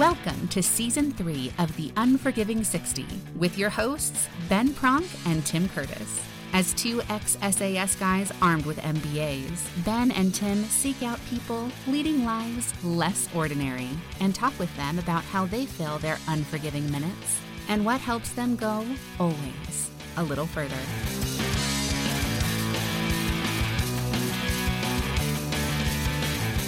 [0.00, 5.70] Welcome to season three of The Unforgiving 60 with your hosts, Ben Pronk and Tim
[5.70, 6.22] Curtis.
[6.52, 12.26] As two ex SAS guys armed with MBAs, Ben and Tim seek out people leading
[12.26, 13.88] lives less ordinary
[14.20, 17.40] and talk with them about how they fill their unforgiving minutes
[17.70, 18.84] and what helps them go
[19.18, 20.76] always a little further.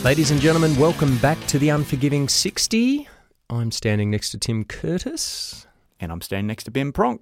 [0.02, 3.06] Ladies and gentlemen, welcome back to the Unforgiving 60.
[3.50, 5.66] I'm standing next to Tim Curtis.
[6.00, 7.20] And I'm standing next to Ben Pronk.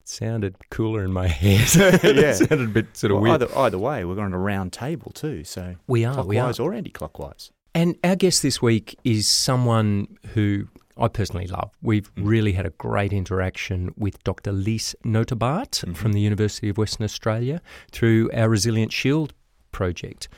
[0.00, 1.68] It sounded cooler in my head.
[2.02, 2.30] Yeah.
[2.30, 3.42] it sounded a bit sort of Well, weird.
[3.50, 6.44] either, either way, we're on a round table too, so we are, we are.
[6.52, 7.50] clockwise or anti-clockwise.
[7.74, 11.72] And our guest this week is someone who I personally love.
[11.82, 12.26] We've Mm.
[12.28, 14.52] really had a great interaction with Dr.
[14.52, 15.92] Lies Notebaert Mm-hmm.
[15.94, 19.34] from the University of Western Australia through our Resilience Shield
[19.72, 20.28] project.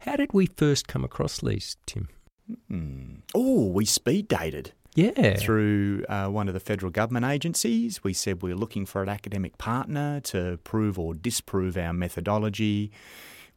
[0.00, 2.08] How did we first come across Lies, Tim?
[2.68, 3.16] Hmm.
[3.34, 5.36] Oh, we speed dated Yeah.
[5.36, 8.02] through uh, one of the federal government agencies.
[8.02, 12.90] We said we were looking for an academic partner to prove or disprove our methodology.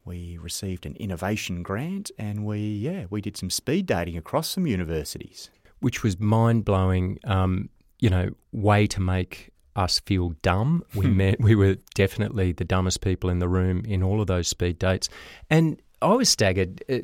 [0.04, 4.66] We received an innovation grant, and we yeah we did some speed dating across some
[4.68, 5.50] universities.
[5.80, 7.18] which was mind blowing.
[7.24, 10.84] Um, you know, way to make us feel dumb.
[10.96, 11.40] We met.
[11.40, 15.08] We were definitely the dumbest people in the room in all of those speed dates,
[15.50, 16.84] and I was staggered.
[16.90, 17.00] Uh,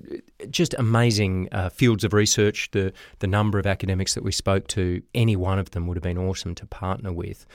[0.50, 2.70] just amazing uh, fields of research.
[2.72, 6.04] The the number of academics that we spoke to, any one of them would have
[6.04, 7.46] been awesome to partner with.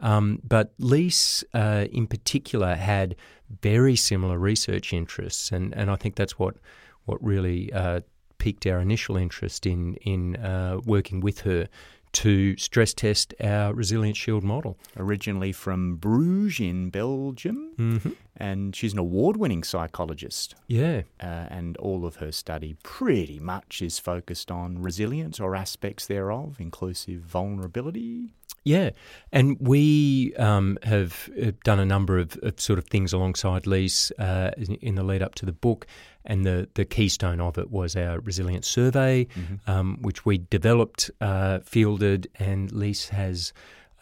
[0.00, 3.14] Um, but Lies, uh, in particular, had
[3.62, 6.56] very similar research interests, and, and I think that's what
[7.04, 8.00] what really uh,
[8.38, 11.68] piqued our initial interest in in uh, working with her
[12.12, 14.78] to stress test our Resilience Shield model.
[14.96, 18.10] Originally from Bruges in Belgium, Mm-hmm.
[18.36, 20.54] and she's an award-winning psychologist.
[20.68, 26.06] Yeah, uh, and all of her study pretty much is focused on resilience or aspects
[26.06, 28.34] thereof, inclusive vulnerability.
[28.64, 28.90] Yeah,
[29.32, 34.12] and we um, have uh, done a number of, of sort of things alongside Lies
[34.20, 35.86] uh, in, in the lead up to the book,
[36.24, 39.26] and the, the keystone of it was our resilience survey,
[39.66, 43.52] um, which we developed, uh, fielded, and Lies has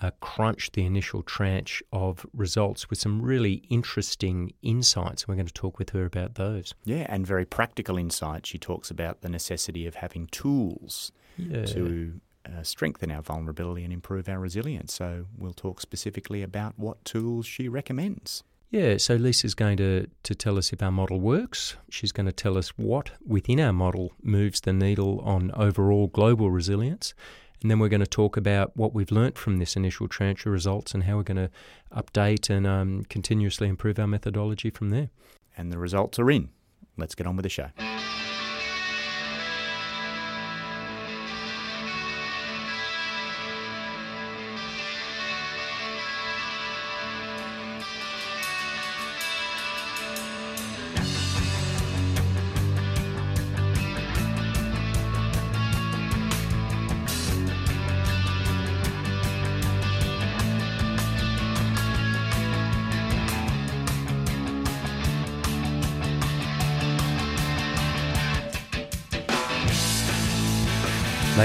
[0.02, 5.28] uh, crunched the initial tranche of results with some really interesting insights.
[5.28, 6.74] We're going to talk with her about those.
[6.84, 8.46] Yeah, and very practical insight.
[8.46, 11.66] She talks about the necessity of having tools Yeah.
[11.66, 14.94] to uh, strengthen our vulnerability and improve our resilience.
[14.94, 18.42] So we'll talk specifically about what tools she recommends.
[18.70, 21.76] Yeah, so Lies's going to, to tell us if our model works.
[21.88, 26.52] She's going to tell us what within our model moves the needle on overall global
[26.52, 27.12] resilience.
[27.60, 30.52] And then we're going to talk about what we've learnt from this initial tranche of
[30.52, 31.50] results and how we're going to
[31.94, 35.10] update and um, continuously improve our methodology from there.
[35.56, 36.50] And the results are in.
[36.96, 37.70] Let's get on with the show.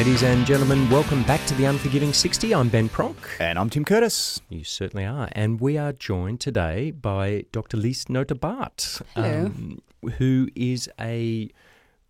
[0.05, 2.53] Ladies and gentlemen, welcome back to the Unforgiving 60.
[2.53, 3.15] I'm Ben Pronk.
[3.39, 4.39] And I'm Tim Curtis.
[4.49, 5.29] You certainly are.
[5.31, 7.75] And we are joined today by Dr.
[7.77, 9.81] Lies Notebaert, um,
[10.19, 11.49] who is a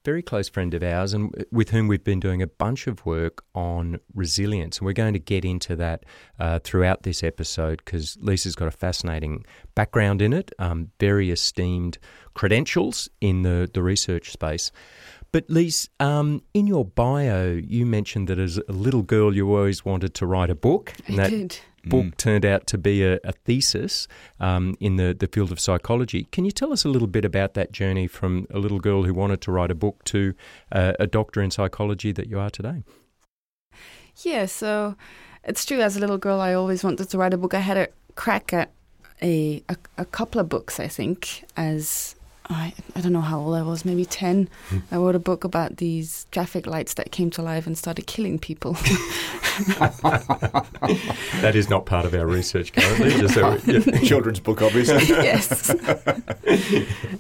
[0.04, 3.46] very close friend of ours and with whom we've been doing a bunch of work
[3.56, 4.80] on resilience.
[4.80, 6.04] And we're going to get into that
[6.38, 11.98] uh, throughout this episode because Lies's got a fascinating background in it, um, very esteemed
[12.34, 14.72] credentials in the, the research space.
[15.36, 19.84] But Lies, um, in your bio, you mentioned that as a little girl you always
[19.84, 20.94] wanted to write a book.
[21.08, 21.60] and I that did.
[21.84, 24.08] book turned out to be a, a thesis
[24.40, 26.30] um, in the, the field of psychology.
[26.32, 29.14] Can you tell us a little bit about that journey from a little girl who
[29.14, 30.36] wanted to write a book to
[30.72, 32.86] uh, a doctor in psychology that you are today?
[34.24, 34.96] Yeah, so
[35.44, 35.82] it's true.
[35.82, 37.54] As a little girl, I always wanted to write a book.
[37.54, 38.72] I had a crack at
[39.22, 40.80] a a, a couple of books.
[40.80, 42.16] I think as
[42.50, 44.50] I I don't know how old I was, maybe ten.
[44.92, 48.40] I wrote a book about these traffic lights that came to life and started killing
[48.40, 48.78] people.
[51.42, 53.12] That is not part of our research currently.
[53.12, 54.00] just so yeah.
[54.04, 55.06] Children's book, obviously.
[55.08, 55.70] yes.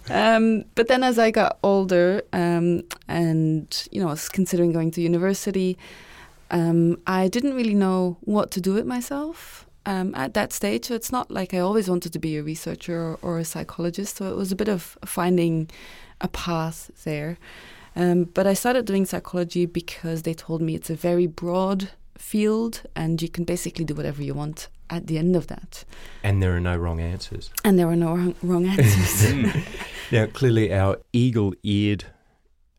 [0.10, 4.92] um, but then as I got older um, and, you know, I was considering going
[4.92, 5.77] to university,
[6.51, 10.86] um, I didn't really know what to do with myself um, at that stage.
[10.86, 14.18] So it's not like I always wanted to be a researcher or, or a psychologist.
[14.18, 15.70] So it was a bit of finding
[16.22, 17.38] a path there.
[17.96, 22.82] Um, but I started doing psychology because they told me it's a very broad field
[22.96, 25.86] and you can basically do whatever you want at the end of that.
[26.24, 27.50] And there are no wrong answers.
[27.64, 29.34] And there are no wrong, wrong answers.
[30.12, 32.06] now, clearly, our eagle eared.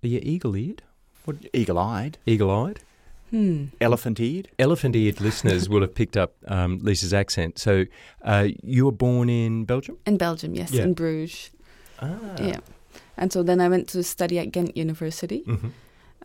[0.03, 0.83] Are you eagle eared?
[1.25, 2.79] What, eagle-eyed, Eagle-eyed.
[3.31, 3.65] Hmm.
[3.81, 4.49] elephant-eared.
[4.59, 7.59] Elephant-eared listeners will have picked up um, Lies's accent.
[7.59, 7.85] So,
[8.25, 9.97] uh, you were born in Belgium.
[10.07, 10.85] In Belgium, yes, Yeah.
[10.85, 11.51] in Bruges.
[12.01, 12.37] Ah.
[12.41, 12.61] Yeah.
[13.17, 15.43] And so then I went to study at Ghent University.
[15.45, 15.69] hmm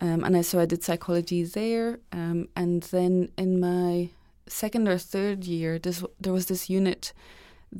[0.00, 1.98] Um, and I, so I did psychology there.
[2.12, 4.08] Um, and then in my
[4.48, 7.12] second or third year, this, there was this unit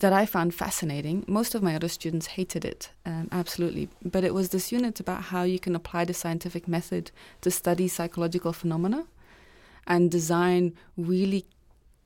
[0.01, 1.25] that I found fascinating.
[1.27, 3.89] Most of my other students hated it, um, absolutely.
[4.05, 7.11] But it was this unit about how you can apply the scientific method
[7.41, 9.05] to study psychological phenomena
[9.87, 11.45] and design really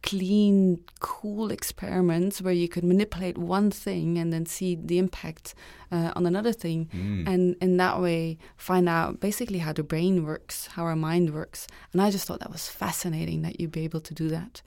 [0.02, 5.54] clean, cool experiments where you could manipulate one thing and then see the impact
[5.90, 7.26] uh, on another thing Mm.
[7.26, 11.66] and in that way find out basically how the brain works, how our mind works.
[11.92, 14.62] And I just thought that was fascinating that you'd be able to do that.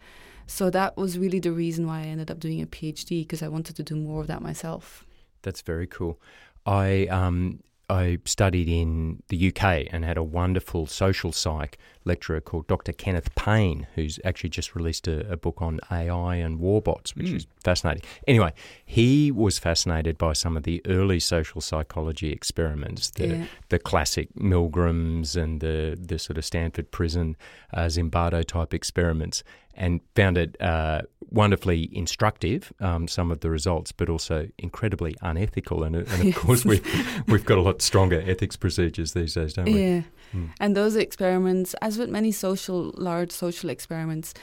[0.45, 3.47] So that was really the reason why I ended up doing a PhD because I
[3.47, 5.05] wanted to do more of that myself.
[5.43, 6.19] That's very cool.
[6.65, 7.59] I um,
[7.89, 12.91] I studied in the UK and had a wonderful social psych lecturer called Dr.
[12.93, 17.35] Kenneth Payne, who's actually just released a, a book on AI and warbots, which Mm.
[17.37, 18.03] is fascinating.
[18.27, 18.53] Anyway,
[18.85, 23.45] he was fascinated by some of the early social psychology experiments, the Yeah.
[23.69, 27.35] the classic Milgrams and the the sort of Stanford prison
[27.73, 29.43] uh, Zimbardo type experiments,
[29.73, 32.73] and found it uh, wonderfully instructive.
[32.79, 35.83] Um, some of the results, but also incredibly unethical.
[35.83, 36.81] And, and of course, we
[37.27, 39.81] we've got a lot stronger ethics procedures these days, don't we?
[39.81, 40.01] Yeah.
[40.33, 40.49] Mm.
[40.59, 44.33] And those experiments, as with many social, large social experiments,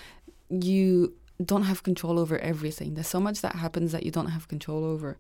[0.49, 2.95] you don't have control over everything.
[2.95, 5.19] There's so much that happens that you don't have control over.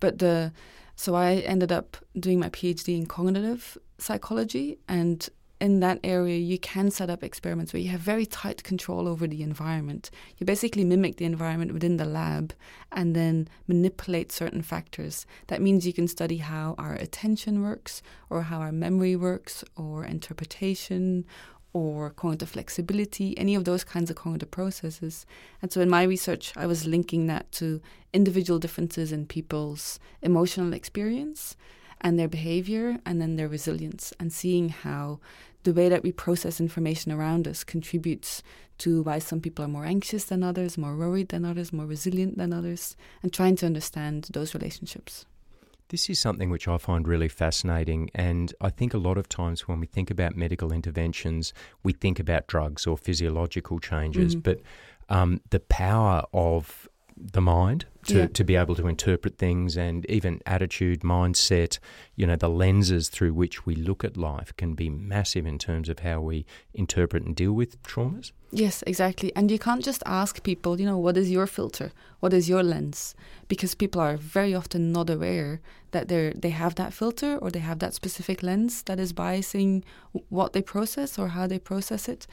[0.00, 0.52] But the
[0.96, 5.28] so I ended up doing my PhD in cognitive psychology and
[5.62, 9.28] in that area you can set up experiments where you have very tight control over
[9.28, 10.10] the environment.
[10.36, 12.52] You basically mimic the environment within the lab
[12.90, 15.24] and then manipulate certain factors.
[15.46, 20.04] That means you can study how our attention works or how our memory works or
[20.04, 21.24] interpretation
[21.72, 25.24] or cognitive flexibility, any of those kinds of cognitive processes.
[25.62, 27.80] And so in my research, I was linking that to
[28.12, 31.56] individual differences in people's emotional experience
[32.02, 35.20] and their behavior and then their resilience and seeing how
[35.64, 38.42] the way that we process information around us contributes
[38.78, 42.36] to why some people are more anxious than others, more worried than others, more resilient
[42.36, 45.24] than others, and trying to understand those relationships.
[45.88, 48.10] This is something which I find really fascinating.
[48.14, 52.18] And I think a lot of times when we think about medical interventions, we think
[52.18, 54.34] about drugs or physiological changes.
[54.34, 54.42] Mhm.
[54.42, 54.60] But
[55.10, 58.26] um, the power of the mind to, Yeah.
[58.26, 61.78] to be able to interpret things and even attitude, mindset,
[62.16, 65.88] you know, the lenses through which we look at life can be massive in terms
[65.88, 66.44] of how we
[66.74, 68.32] interpret and deal with traumas.
[68.50, 69.34] Yes, exactly.
[69.36, 71.92] And you can't just ask people, you know, what is your filter?
[72.20, 73.14] What is your lens?
[73.48, 75.60] Because people are very often not aware
[75.92, 79.82] that they they have that filter or they have that specific lens that is biasing
[80.28, 82.26] what they process or how they process it.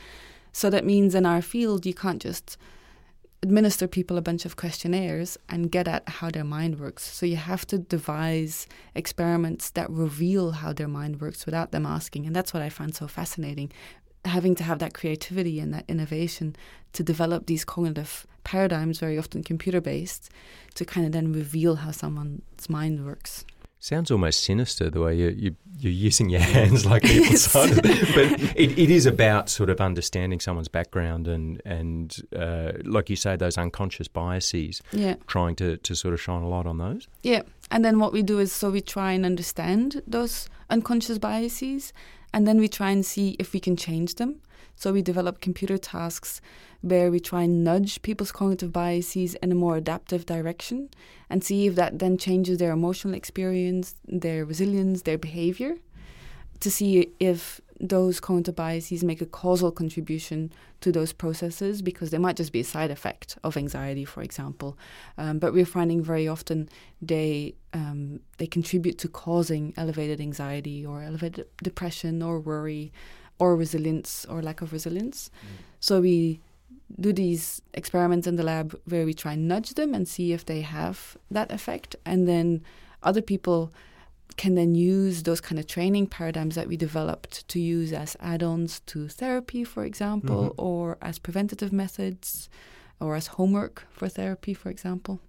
[0.51, 2.57] So that means in our field, you can't just
[3.41, 7.03] administer people a bunch of questionnaires and get at how their mind works.
[7.03, 12.25] So you have to devise experiments that reveal how their mind works without them asking.
[12.25, 13.71] And that's what I find so fascinating.
[14.25, 16.55] Having to have that creativity and that innovation
[16.91, 20.29] to develop these cognitive paradigms, very often computer based,
[20.75, 23.45] to kind of then reveal how someone's mind works.
[23.81, 27.75] Sounds almost sinister the way you, you, you're using your hands like people side.
[27.81, 33.15] But it, it is about sort of understanding someone's background and, and uh, like you
[33.15, 35.15] say, those unconscious biases, Yeah.
[35.27, 37.07] trying to, to sort of shine a light on those.
[37.23, 37.43] Yeah.
[37.71, 41.93] And then what we do is so we try and understand those unconscious biases
[42.33, 44.41] and then we try and see if we can change them.
[44.75, 46.39] So we develop computer tasks
[46.81, 50.89] where we try and nudge people's cognitive biases in a more adaptive direction
[51.29, 55.75] and see if that then changes their emotional experience, their resilience, their behavior
[56.61, 62.17] to see if those cognitive biases make a causal contribution to those processes because they
[62.17, 64.77] might just be a side effect of anxiety, for example.
[65.17, 66.69] Um, but we're finding very often
[67.01, 72.91] they um, they contribute to causing elevated anxiety or elevated depression or worry
[73.37, 75.31] or resilience or lack of resilience.
[75.79, 76.41] So we
[76.99, 80.43] do these experiments in the lab where we try and nudge them and see if
[80.45, 82.61] they have that effect, and then
[83.03, 83.71] other people
[84.37, 88.79] can then use those kind of training paradigms that we developed to use as add-ons
[88.81, 90.63] to therapy, for example, Mhm.
[90.63, 92.49] or as preventative methods,
[92.99, 95.19] or as homework for therapy, for example.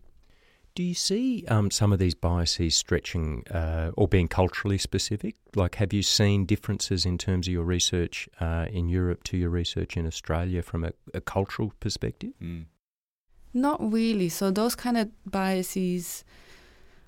[0.77, 5.35] Do you see um, some of these biases stretching uh, or being culturally specific?
[5.57, 9.51] Like, have you seen differences in terms of your research uh, in Europe to your
[9.51, 12.33] research in Australia from a, a cultural perspective?
[12.41, 12.67] Mm.
[13.53, 14.29] Not really.
[14.29, 16.25] So those kind of biases,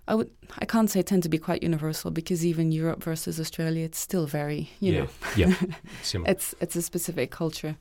[0.08, 3.84] I would, I can't say tend to be quite universal because even Europe versus Australia,
[3.84, 5.54] it's still very, you yeah, know, yeah,
[6.02, 6.30] similar.
[6.30, 7.76] it's it's a specific culture.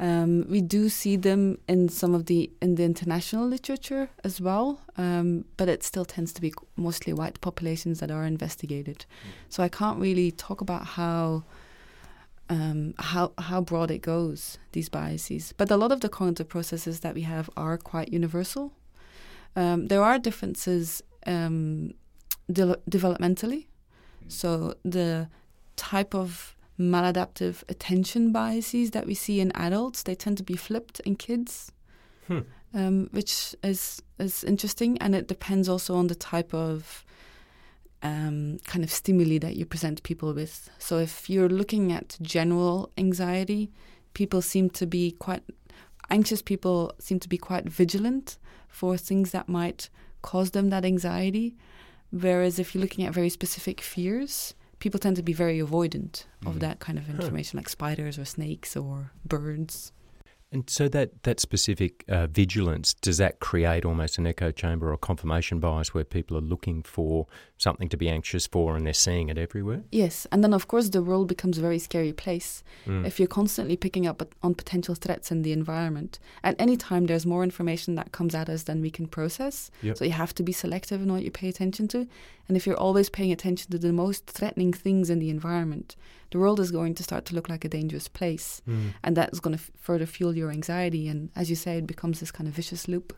[0.00, 4.80] Um, we do see them in some of the in the international literature as well,
[4.98, 9.06] um, but it still tends to be mostly white populations that are investigated.
[9.48, 11.44] So I can't really talk about how
[12.50, 15.54] um, how how broad it goes these biases.
[15.56, 18.72] But a lot of the cognitive processes that we have are quite universal.
[19.56, 21.92] Um, there are differences um,
[22.52, 23.66] de- developmentally,
[24.28, 25.28] so the
[25.76, 30.02] type of maladaptive attention biases that we see in adults.
[30.02, 31.72] They tend to be flipped in kids,
[32.26, 32.40] Hmm.
[32.72, 37.04] um, which is is interesting, and it depends also on the type of
[38.02, 40.68] um, kind of stimuli that you present people with.
[40.78, 43.70] So if you're looking at general anxiety,
[44.12, 45.42] people seem to be quite
[46.10, 46.42] anxious.
[46.42, 48.38] People seem to be quite vigilant
[48.68, 49.88] for things that might
[50.30, 51.48] cause them that anxiety.
[52.24, 56.14] Whereas if you're looking at very specific fears, people tend to be very avoidant
[56.48, 56.60] of Mhm.
[56.60, 59.92] that kind of information, like spiders or snakes or birds.
[60.54, 64.96] And so that that specific uh, vigilance does that create almost an echo chamber or
[64.96, 67.26] confirmation bias where people are looking for
[67.58, 69.82] something to be anxious for and they're seeing it everywhere?
[69.90, 73.06] Yes, and then of course the world becomes a very scary place Mm.
[73.06, 76.18] if you're constantly picking up on potential threats in the environment.
[76.42, 79.70] At any time, there's more information that comes at us than we can process.
[79.82, 79.96] Yep.
[79.96, 82.06] So you have to be selective in what you pay attention to.
[82.46, 85.96] And if you're always paying attention to the most threatening things in the environment,
[86.34, 88.60] the world is going to start to look like a dangerous place.
[88.68, 88.94] Mm.
[89.04, 91.06] And that is going to f- further fuel your anxiety.
[91.06, 93.16] And as you say, it becomes this kind of vicious loop.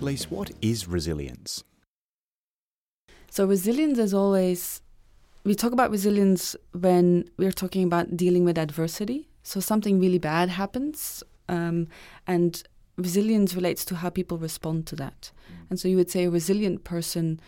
[0.00, 1.64] Lies, what is resilience?
[3.28, 4.80] So resilience is always
[5.44, 9.28] we talk about resilience when we're talking about dealing with adversity.
[9.42, 11.88] So something really bad happens, um,
[12.26, 12.62] and
[12.96, 15.30] resilience relates to how people respond to that.
[15.70, 17.40] And so you would say a resilient person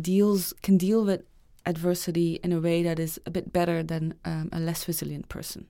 [0.00, 1.22] deals can deal with
[1.66, 5.66] adversity in a way that is a bit better than um, a less resilient person.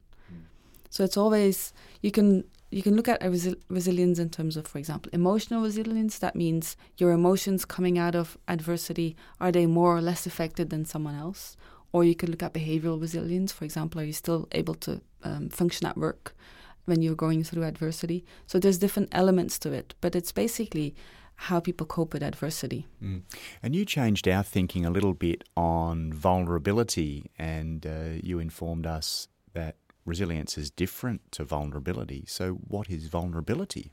[0.88, 4.66] So it's always you can you can look at a resi- resilience in terms of,
[4.66, 6.18] for example, emotional resilience.
[6.18, 10.84] That means your emotions coming out of adversity are they more or less affected than
[10.84, 11.56] someone else?
[11.92, 13.50] Or you could look at behavioral resilience.
[13.50, 16.36] For example, are you still able to um, function at work
[16.84, 18.24] when you're going through adversity?
[18.46, 20.94] So there's different elements to it, but it's basically
[21.34, 22.86] how people cope with adversity.
[23.02, 23.22] Mm.
[23.62, 29.28] And you changed our thinking a little bit on vulnerability, and uh, you informed us
[29.54, 32.24] that resilience is different to vulnerability.
[32.26, 33.92] So, what is vulnerability?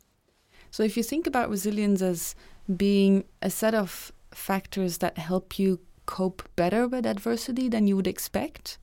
[0.71, 2.35] So if you think about resilience as
[2.75, 8.07] being a set of factors that help you cope better with adversity than you would
[8.07, 8.77] expect,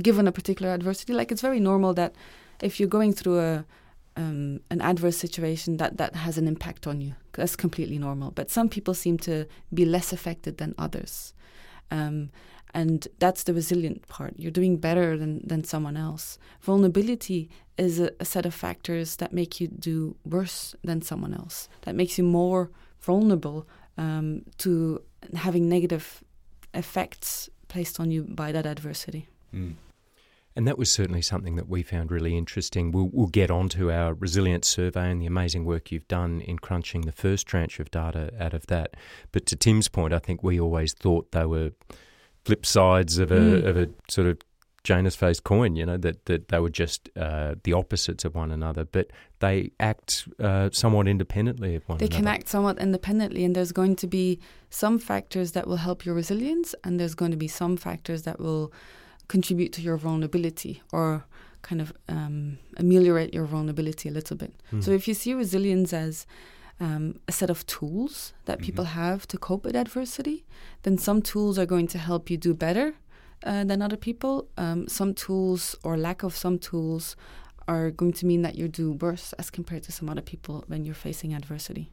[0.00, 2.14] given a particular adversity, like it's very normal that
[2.62, 3.64] if you're going through a
[4.16, 7.14] um, an adverse situation that that has an impact on you.
[7.32, 8.32] That's completely normal.
[8.32, 11.32] But some people seem to be less affected than others.
[11.90, 12.30] Um,
[12.74, 14.34] and that's the resilient part.
[14.36, 16.38] You're doing better than, than someone else.
[16.60, 17.48] Vulnerability
[17.78, 21.94] is a, a set of factors that make you do worse than someone else, that
[21.94, 25.00] makes you more vulnerable um, to
[25.34, 26.22] having negative
[26.74, 29.28] effects placed on you by that adversity.
[29.54, 29.74] Mm.
[30.58, 32.90] And that was certainly something that we found really interesting.
[32.90, 36.58] We'll, we'll get on to our resilience survey and the amazing work you've done in
[36.58, 38.94] crunching the first tranche of data out of that.
[39.30, 41.70] But to Tim's point, I think we always thought they were
[42.44, 43.66] flip sides of a, Mm.
[43.66, 44.38] of a sort of
[44.82, 48.50] Janus faced coin, you know, that, that they were just uh, the opposites of one
[48.50, 52.16] another, but they act uh, somewhat independently of one They another.
[52.16, 56.04] They can act somewhat independently, and there's going to be some factors that will help
[56.04, 58.72] your resilience, and there's going to be some factors that will
[59.28, 61.24] contribute to your vulnerability or
[61.62, 64.52] kind of um, ameliorate your vulnerability a little bit.
[64.70, 64.80] Hmm.
[64.80, 66.26] So if you see resilience as
[66.80, 68.88] um, a set of tools that people Mhm.
[68.88, 70.44] have to cope with adversity,
[70.82, 72.94] then some tools are going to help you do better
[73.44, 74.48] uh, than other people.
[74.56, 77.16] Um, some tools or lack of some tools
[77.66, 80.84] are going to mean that you do worse as compared to some other people when
[80.84, 81.90] you're facing adversity.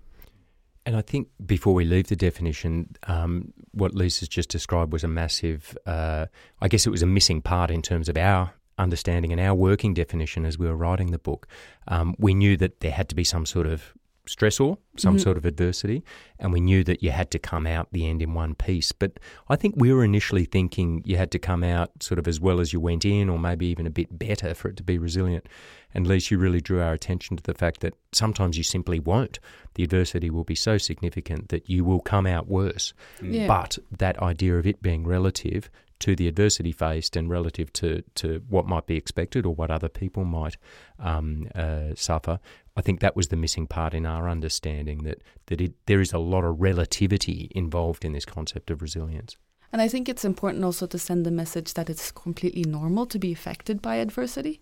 [0.86, 5.08] And I think before we leave the definition, um, what Lies's just described was a
[5.08, 6.28] massive, uh,
[6.62, 9.94] I guess it was a missing part in terms of our understanding and our working
[9.94, 11.48] definition as we were writing the book.
[11.88, 13.94] Um, we knew that there had to be some sort of
[14.26, 15.22] stressor, some Mhm.
[15.22, 16.04] sort of adversity,
[16.40, 18.92] and we knew that you had to come out the end in one piece.
[18.92, 22.40] But I think we were initially thinking you had to come out sort of as
[22.40, 24.98] well as you went in, or maybe even a bit better for it to be
[24.98, 25.48] resilient.
[25.94, 29.40] And Lies, you really drew our attention to the fact that sometimes you simply won't.
[29.76, 32.94] The adversity will be so significant that you will come out worse.
[33.24, 33.48] Yeah.
[33.48, 38.44] But that idea of it being relative to the adversity faced and relative to, to
[38.50, 40.58] what might be expected or what other people might
[41.00, 42.40] um, uh, suffer,
[42.76, 46.12] I think that was the missing part in our understanding that, that it, there is
[46.14, 49.38] a lot of relativity involved in this concept of resilience.
[49.72, 53.20] And I think it's important also to send the message that it's completely normal to
[53.20, 54.62] be affected by adversity.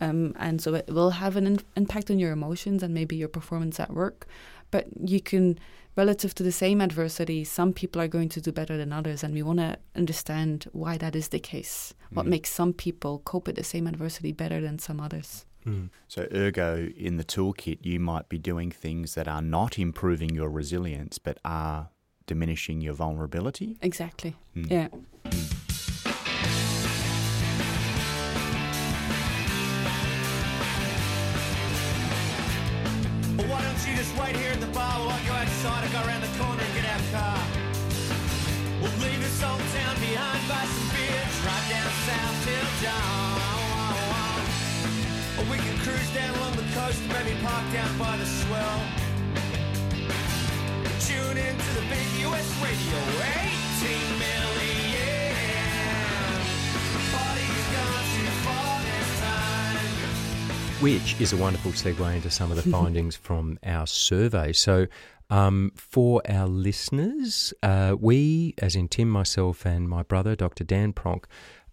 [0.00, 3.28] Um, and so it will have an in- impact on your emotions and maybe your
[3.28, 4.26] performance at work.
[4.72, 5.58] But you can,
[5.96, 9.22] relative to the same adversity, some people are going to do better than others.
[9.22, 11.94] And we want to understand why that is the case.
[12.10, 12.30] What Mm.
[12.30, 15.46] makes some people cope with the same adversity better than some others.
[16.08, 20.50] So, ergo, in the toolkit, you might be doing things that are not improving your
[20.50, 21.88] resilience but are
[22.26, 23.76] diminishing your vulnerability.
[23.82, 24.36] Exactly.
[24.56, 24.70] Mm.
[24.70, 24.88] Yeah.
[33.36, 35.92] Well, why don't you just wait here at the bar while I go outside and
[35.92, 36.63] go around the corner
[46.16, 47.34] along the coast, maybe
[47.98, 48.80] by the swell.
[51.00, 52.98] Tune in to the big US radio,
[53.82, 54.54] 18 million.
[60.80, 64.52] Which is a wonderful segue into some of the findings from our survey.
[64.52, 64.86] So,
[65.30, 70.64] um, for our listeners, uh, we, as in Tim, myself, and my brother, Dr.
[70.64, 71.24] Dan Pronk,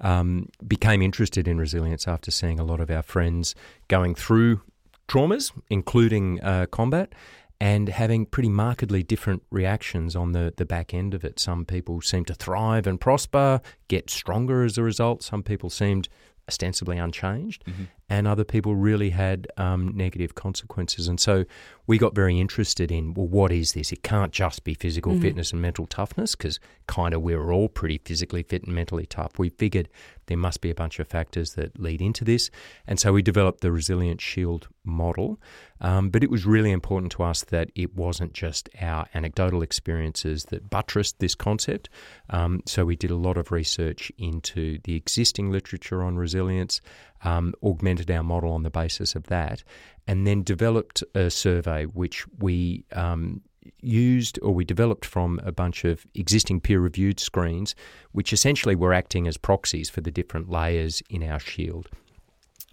[0.01, 3.55] um, became interested in resilience after seeing a lot of our friends
[3.87, 4.61] going through
[5.07, 7.13] traumas, including uh, combat.
[7.59, 11.39] And having pretty markedly different reactions on the, the back end of it.
[11.39, 15.21] Some people seem to thrive and prosper, get stronger as a result.
[15.21, 16.09] Some people seemed
[16.47, 17.63] ostensibly unchanged
[18.09, 21.07] and other people really had um, negative consequences.
[21.07, 21.45] And so
[21.87, 23.91] we got very interested in well, what is this?
[23.91, 27.99] It can't just be physical fitness and mental toughness because kind of we're all pretty
[28.03, 29.39] physically fit and mentally tough.
[29.39, 29.87] We figured
[30.31, 32.49] there must be a bunch of factors that lead into this.
[32.87, 35.41] And so we developed the Resilience Shield model.
[35.81, 40.45] Um, but it was really important to us that it wasn't just our anecdotal experiences
[40.45, 41.89] that buttressed this concept.
[42.29, 46.79] Um, so we did a lot of research into the existing literature on resilience,
[47.25, 49.65] um, augmented our model on the basis of that,
[50.07, 53.41] and then developed a survey which we um,
[53.81, 57.75] used or we developed from a bunch of existing peer reviewed screens,
[58.11, 61.89] which essentially were acting as proxies for the different layers in our shield.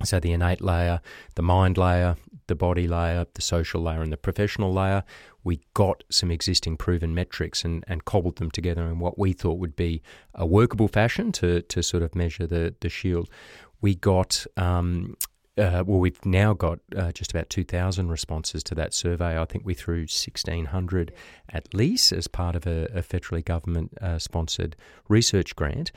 [0.05, 1.01] So the innate layer,
[1.35, 5.03] the mind layer, the body layer, the social layer, and the professional layer.
[5.43, 9.59] We got some existing proven metrics and, and cobbled them together in what we thought
[9.59, 10.03] would be
[10.35, 13.29] a workable fashion to, to sort of measure the, the shield.
[13.81, 15.17] We got, um,
[15.59, 19.39] uh, well, we've now got uh, just about 2,000 responses to that survey.
[19.39, 21.13] I think we threw 1,600
[21.51, 24.77] at least as part of a, a federally government uh, sponsored
[25.09, 25.91] research grant.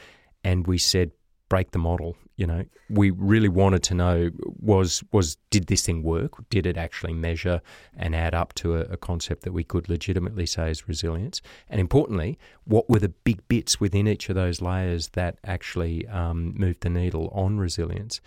[0.43, 1.11] And we said,
[1.51, 2.15] break the model.
[2.37, 6.31] You know, we really wanted to know was was did this thing work?
[6.49, 7.61] Did it actually measure
[7.95, 11.41] and add up to a, a concept that we could legitimately say is resilience?
[11.69, 16.53] And importantly, what were the big bits within each of those layers that actually um,
[16.55, 18.21] moved the needle on resilience?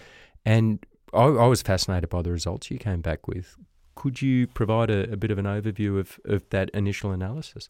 [0.44, 3.56] And I, I was fascinated by the results you came back with.
[3.94, 7.68] Could you provide a, a bit of an overview of, of that initial analysis?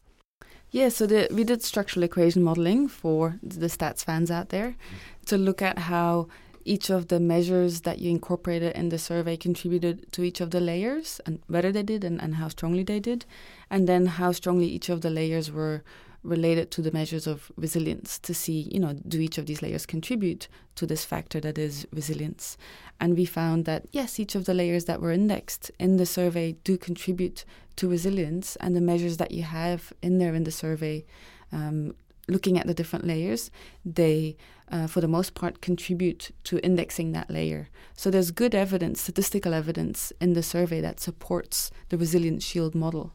[0.71, 5.25] Yeah, so the, we did structural equation modeling for the stats fans out there mm-hmm.
[5.27, 6.27] to look at how
[6.65, 10.59] each of the measures that you incorporated in the survey contributed to each of the
[10.59, 13.25] layers and whether they did and, and how strongly they did,
[13.69, 15.83] and then how strongly each of the layers were
[16.25, 19.85] related to the measures of resilience to see, you know, do each of these layers
[19.85, 22.57] contribute to this factor that is resilience?
[22.99, 26.55] And we found that yes, each of the layers that were indexed in the survey
[26.63, 31.05] do contribute to resilience, and the measures that you have in there in the survey,
[31.51, 31.93] um,
[32.27, 33.51] looking at the different layers,
[33.83, 34.37] they,
[34.71, 37.67] uh, for the most part, contribute to indexing that layer.
[37.95, 43.13] So there's good evidence, statistical evidence in the survey that supports the Resilience Shield model.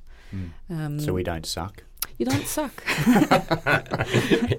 [0.69, 1.85] Um, So we don't suck.
[2.21, 2.83] You don't suck.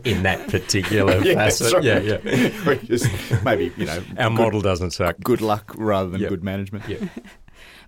[0.03, 1.67] in that particular facet.
[1.69, 1.85] sorry.
[1.85, 2.73] Yeah, yeah.
[2.85, 3.07] Just
[3.43, 5.15] maybe you know Our good, model doesn't suck.
[5.23, 6.29] good luck rather than Yep.
[6.29, 6.83] good management.
[6.89, 7.07] Yeah.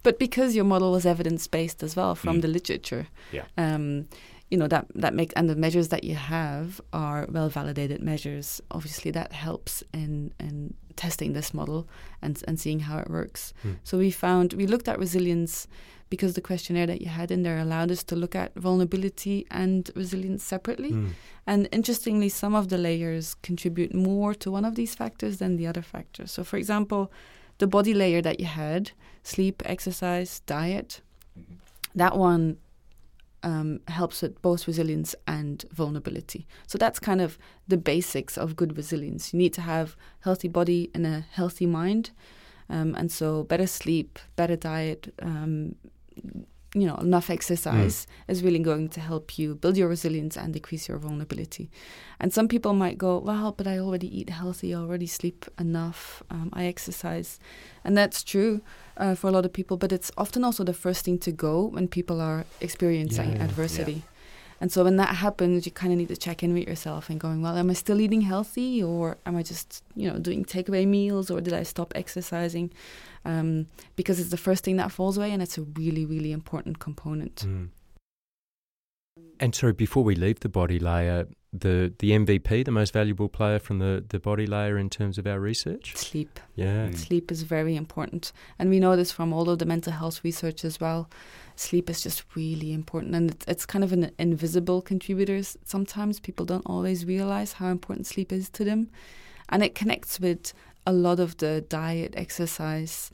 [0.04, 2.42] But because your model was evidence based as well from Mm.
[2.42, 3.46] the literature, Yeah.
[3.58, 4.08] um,
[4.52, 8.62] you know that that make and the measures that you have are well validated measures.
[8.70, 11.88] Obviously, that helps in in testing this model
[12.22, 13.54] and and seeing how it works.
[13.64, 13.72] Hmm.
[13.84, 15.68] So we found we looked at resilience
[16.14, 19.90] because the questionnaire that you had in there allowed us to look at vulnerability and
[19.96, 20.92] resilience separately.
[20.92, 21.10] Mm.
[21.48, 25.66] And interestingly, some of the layers contribute more to one of these factors than the
[25.66, 26.32] other factors.
[26.32, 27.12] So, for example,
[27.58, 28.92] the body layer that you had
[29.24, 31.02] sleep, exercise, diet
[31.96, 32.58] that one
[33.42, 36.46] um, helps with both resilience and vulnerability.
[36.68, 39.34] So, that's kind of the basics of good resilience.
[39.34, 42.12] You need to have healthy body and a healthy mind.
[42.70, 45.76] Um, and so, better sleep, better diet, um,
[46.76, 50.88] you know, enough exercise is really going to help you build your resilience and decrease
[50.90, 51.70] your vulnerability.
[52.20, 56.24] And some people might go, well, but I already eat healthy, I already sleep enough,
[56.32, 57.40] um, I exercise.
[57.84, 58.62] And that's true
[58.98, 61.66] uh, for a lot of people, but it's often also the first thing to go
[61.66, 63.44] when people are experiencing Yeah.
[63.46, 64.04] adversity.
[64.64, 67.20] And so when that happens, you kind of need to check in with yourself and
[67.20, 70.88] going, well, am I still eating healthy or am I just, you know, doing takeaway
[70.88, 72.72] meals or did I stop exercising?
[73.26, 76.80] Um, because it's the first thing that falls away and it's a really, really important
[76.80, 77.46] component.
[77.46, 77.72] Mm.
[79.42, 83.60] And sorry, before we leave the body layer, the, the MVP, the most valuable player
[83.60, 85.94] from the, the body layer in terms of our research?
[85.98, 86.40] Sleep.
[86.56, 86.88] Yeah.
[86.88, 86.96] Mm.
[86.96, 88.32] Sleep is very important.
[88.58, 91.10] And we know this from all of the mental health research as well.
[91.56, 93.16] Sleep is just really important.
[93.16, 95.42] And it's, it's kind of an invisible contributor.
[95.66, 98.90] Sometimes people don't always realize how important sleep is to them.
[99.50, 100.54] And it connects with
[100.86, 103.12] a lot of the diet, exercise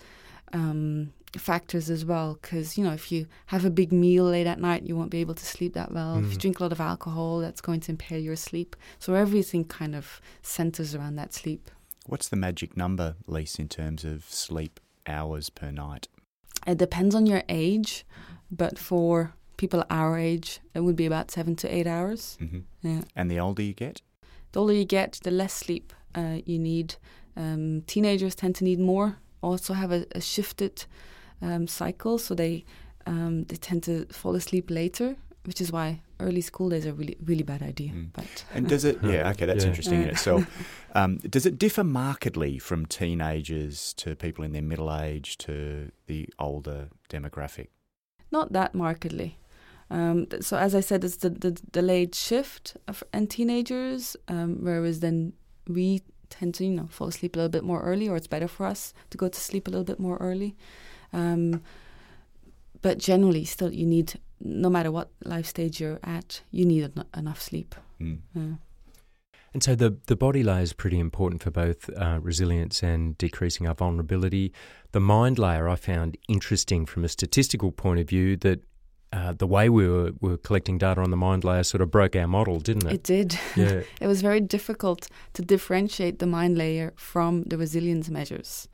[0.54, 2.40] um, factors as well.
[2.42, 5.20] Because, you know, if you have a big meal late at night, you won't be
[5.20, 6.18] able to sleep that well.
[6.18, 6.42] If you Mm.
[6.42, 8.76] drink a lot of alcohol, that's going to impair your sleep.
[9.00, 11.70] So everything kind of centers around that sleep.
[12.06, 16.08] What's the magic number, Lies, in terms of sleep hours per night?
[16.68, 18.06] It depends on your age,
[18.52, 22.38] but for people our age, it would be about seven to eight hours.
[22.40, 23.02] hmm Yeah.
[23.16, 24.02] And the older you get?
[24.52, 26.96] The older you get, the less sleep uh, you need.
[27.36, 29.18] Um, teenagers tend to need more.
[29.42, 30.86] Also have a, a shifted
[31.42, 32.66] um, cycle, so they
[33.06, 35.16] um, they tend to fall asleep later,
[35.50, 37.92] which is why early school days are really really bad idea.
[37.92, 38.10] Mm.
[38.14, 38.98] But And does it?
[39.04, 39.70] Yeah, okay, that's Yeah.
[39.72, 40.46] interesting in itself.
[40.96, 45.54] Um, does it differ markedly from teenagers to people in their middle age to
[46.08, 47.68] the older demographic?
[48.32, 49.38] not that markedly.
[49.92, 55.00] Um, so as I said, it's the, the delayed shift of, in teenagers, um, whereas
[55.00, 55.34] then
[55.68, 58.48] we tend to you know fall asleep a little bit more early, or it's better
[58.48, 60.56] for us to go to sleep a little bit more early.
[61.12, 61.62] Um,
[62.82, 67.06] but generally, still, you need no matter what life stage you're at, you need en-
[67.16, 67.76] enough sleep.
[68.00, 68.20] Mm.
[68.34, 68.56] Yeah.
[69.54, 73.68] And so the, the body layer is pretty important for both uh, resilience and decreasing
[73.68, 74.54] our vulnerability.
[74.92, 78.64] The mind layer I found interesting from a statistical point of view that
[79.12, 82.16] uh, the way we were, were collecting data on the mind layer sort of broke
[82.16, 82.94] our model, didn't it?
[82.94, 83.40] It did.
[83.56, 83.82] yeah.
[84.00, 88.68] it was very difficult to differentiate the mind layer from the resilience measures.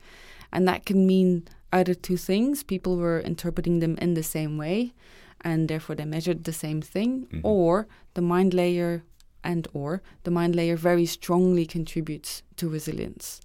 [0.52, 4.92] And that can mean either two things people were interpreting them in the same way,
[5.42, 7.40] and therefore they measured the same thing, Mhm.
[7.44, 9.02] or the mind layer
[9.44, 13.40] and or the mind layer very strongly contributes to resilience.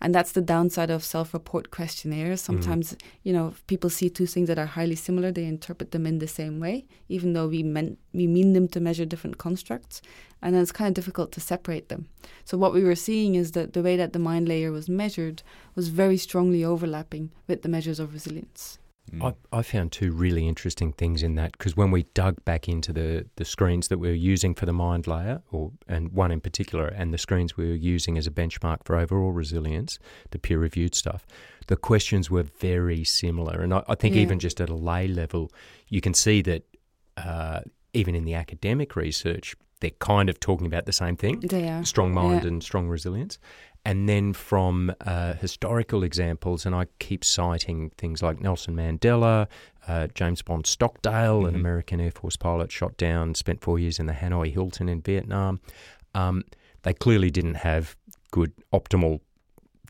[0.00, 2.40] And that's the downside of self-report questionnaires.
[2.40, 6.06] Sometimes, you know, if people see two things that are highly similar, they interpret them
[6.06, 10.02] in the same way, even though we meant we mean them to measure different constructs.
[10.40, 12.08] And then it's kind of difficult to separate them.
[12.44, 15.44] So what we were seeing is that the way that the mind layer was measured
[15.76, 18.78] was very strongly overlapping with the measures of resilience.
[19.14, 19.34] Mm.
[19.52, 22.92] I, I found two really interesting things in that because when we dug back into
[22.92, 26.40] the, the screens that we were using for the mind layer, or and one in
[26.40, 29.98] particular, and the screens we were using as a benchmark for overall resilience,
[30.30, 31.26] the peer reviewed stuff,
[31.66, 33.60] the questions were very similar.
[33.60, 34.22] And I, I think Yeah.
[34.22, 35.50] even just at a lay level,
[35.88, 36.62] you can see that
[37.16, 37.60] uh,
[37.92, 41.84] even in the academic research, they're kind of talking about the same thing They are.
[41.84, 42.48] strong mind Yeah.
[42.48, 43.38] and strong resilience.
[43.84, 49.48] And then from uh, historical examples, and I keep citing things like Nelson Mandela,
[49.88, 51.56] uh, James Bond Stockdale, an Mhm.
[51.56, 55.60] American Air Force pilot shot down, spent four years in the Hanoi Hilton in Vietnam.
[56.14, 56.44] Um,
[56.82, 57.96] they clearly didn't have
[58.30, 59.20] good optimal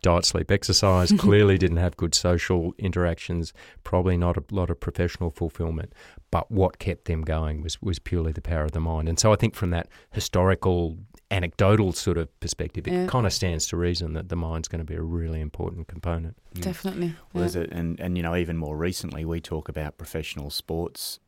[0.00, 3.52] diet, sleep, exercise, clearly didn't have good social interactions,
[3.84, 5.92] probably not a lot of professional fulfillment.
[6.32, 9.08] But what kept them going was, was purely the power of the mind.
[9.08, 10.98] And so I think from that historical,
[11.30, 13.06] anecdotal sort of perspective, it Yeah.
[13.06, 16.36] kind of stands to reason that the mind's going to be a really important component.
[16.54, 16.62] Mm.
[16.62, 17.14] Definitely.
[17.32, 17.46] Well, yeah.
[17.46, 21.20] is it, and, and you know, even more recently, we talk about professional sports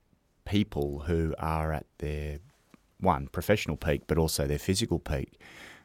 [0.46, 2.38] people who are at their
[2.98, 5.38] one professional peak, but also their physical peak.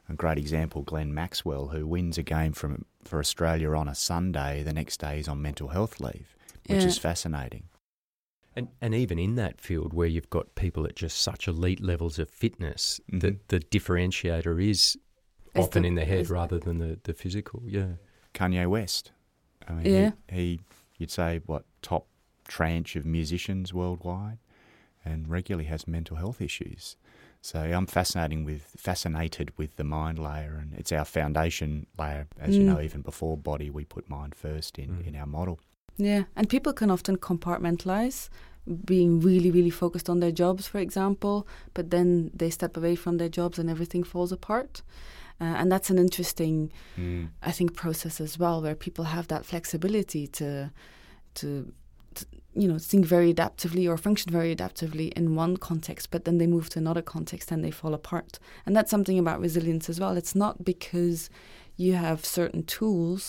[0.08, 4.62] A great example, Glenn Maxwell, who wins a game from for Australia on a Sunday,
[4.62, 6.34] the next day he's on mental health leave,
[6.66, 6.88] which Yeah.
[6.88, 7.64] is fascinating.
[8.56, 12.18] And, and even in that field where you've got people at just such elite levels
[12.18, 13.20] of fitness, Mhm.
[13.20, 14.96] the, the differentiator is
[15.54, 17.62] Is often the- in the head rather than the, the physical.
[17.64, 17.92] Yeah.
[18.34, 19.12] Kanye West.
[19.68, 20.10] I mean, Yeah.
[20.28, 20.60] he, he,
[20.98, 22.06] you'd say, what, top
[22.48, 24.38] tranche of musicians worldwide
[25.04, 26.96] and regularly has mental health issues.
[27.42, 32.26] So I'm fascinating with fascinated with the mind layer, and it's our foundation layer.
[32.38, 32.66] As you Mm.
[32.66, 35.06] know, even before body, we put mind first in, Mm.
[35.06, 35.58] in our model.
[36.00, 38.30] Yeah, and people can often compartmentalize,
[38.86, 43.18] being really, really focused on their jobs, for example, but then they step away from
[43.18, 44.82] their jobs and everything falls apart.
[45.40, 46.72] Uh, and that's an interesting,
[47.42, 50.70] I think, process as well, where people have that flexibility to,
[51.34, 51.72] to,
[52.14, 56.38] to, you know, think very adaptively or function very adaptively in one context, but then
[56.38, 58.38] they move to another context and they fall apart.
[58.64, 60.16] And that's something about resilience as well.
[60.16, 61.28] It's not because
[61.84, 63.22] you have certain tools,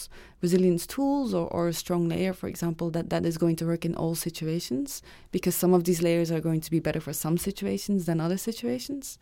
[0.45, 3.83] resilience tools, or, or a strong layer, for example, that that is going to work
[3.85, 5.01] in all situations,
[5.35, 8.37] because some of these layers are going to be better for some situations than other
[8.49, 9.17] situations.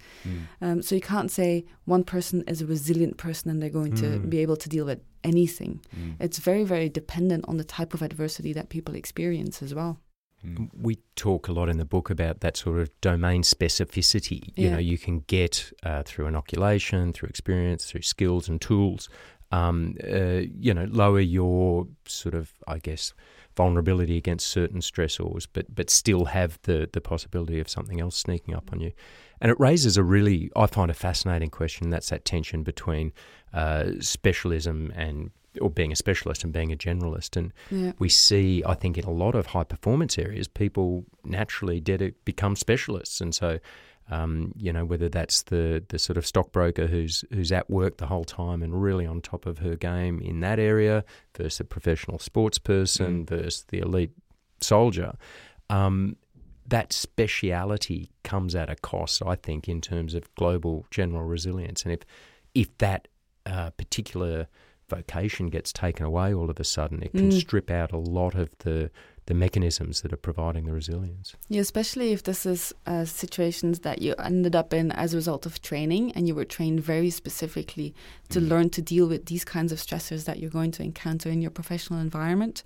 [0.66, 1.66] Um, so you can't say
[1.96, 4.30] one person is a resilient person and they're going to Mm.
[4.30, 5.74] be able to deal with anything.
[5.96, 6.16] Mm.
[6.26, 9.94] It's very, very dependent on the type of adversity that people experience as well.
[10.46, 10.70] Mm.
[10.74, 14.52] We talk a lot in the book about that sort of domain specificity.
[14.56, 19.10] You know, you can get uh, through inoculation, through experience, through skills and tools.
[19.52, 23.14] Um, uh, you know, lower your sort of, I guess,
[23.58, 28.56] vulnerability against certain stressors, but but still have the the possibility of something else sneaking
[28.56, 28.92] up on you.
[29.42, 31.90] And it raises a really, I find a fascinating question.
[31.90, 33.14] That's that tension between
[33.54, 37.36] uh, specialism and or being a specialist and being a generalist.
[37.38, 37.92] And Yeah.
[38.00, 42.56] we see, I think, in a lot of high performance areas, people naturally dedi- become
[42.56, 43.60] specialists, and so.
[44.12, 48.08] Um, you know whether that's the, the sort of stockbroker who's who's at work the
[48.08, 51.04] whole time and really on top of her game in that area
[51.38, 54.10] versus a professional sports person versus the elite
[54.62, 55.14] soldier.
[55.70, 56.16] Um,
[56.66, 61.84] that speciality comes at a cost, I think, in terms of global general resilience.
[61.84, 62.00] And if
[62.56, 63.08] if that
[63.46, 64.48] uh, particular
[64.90, 67.40] vocation gets taken away all of a sudden, it can Mm.
[67.40, 68.90] strip out a lot of the
[69.26, 71.36] the mechanisms that are providing the resilience.
[71.50, 75.46] Yeah, especially if this is uh, situations that you ended up in as a result
[75.46, 77.94] of training and you were trained very specifically
[78.30, 81.44] to learn to deal with these kinds of stressors that you're going to encounter in
[81.44, 82.64] your professional environment.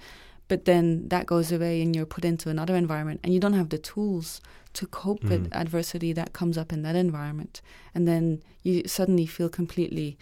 [0.47, 3.67] But then that goes away and you're put into another environment and you don't have
[3.67, 4.39] the tools
[4.79, 5.55] to cope with Mm.
[5.63, 7.62] adversity that comes up in that environment.
[7.93, 10.17] And then you suddenly feel completely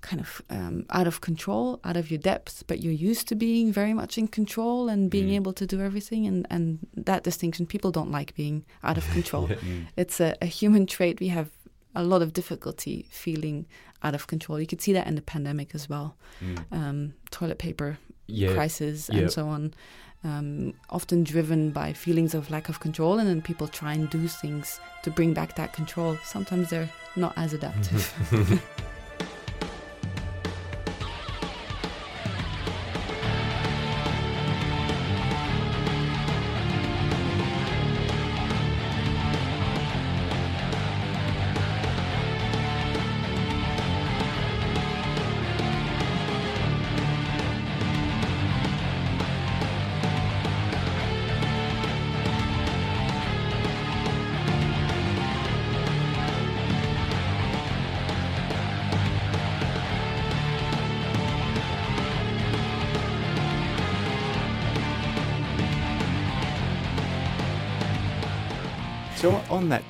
[0.00, 3.72] kind of um, out of control, out of your depth, but you're used to being
[3.72, 5.34] very much in control and being Mm.
[5.36, 6.26] able to do everything.
[6.26, 9.48] And, and that distinction, people don't like being out of control.
[9.60, 9.86] Mm.
[9.96, 11.20] It's a, a human trait.
[11.20, 11.50] We have
[11.94, 13.66] a lot of difficulty feeling
[14.02, 14.58] out of control.
[14.60, 16.16] You could see that in the pandemic as well.
[16.42, 16.58] Mm.
[16.72, 19.18] Um, toilet paper Yeah, crisis Yeah.
[19.20, 19.74] and so on.
[20.22, 24.28] Um, often driven by feelings of lack of control, and then people try and do
[24.28, 26.16] things to bring back that control.
[26.24, 28.02] Sometimes they're not as adaptive.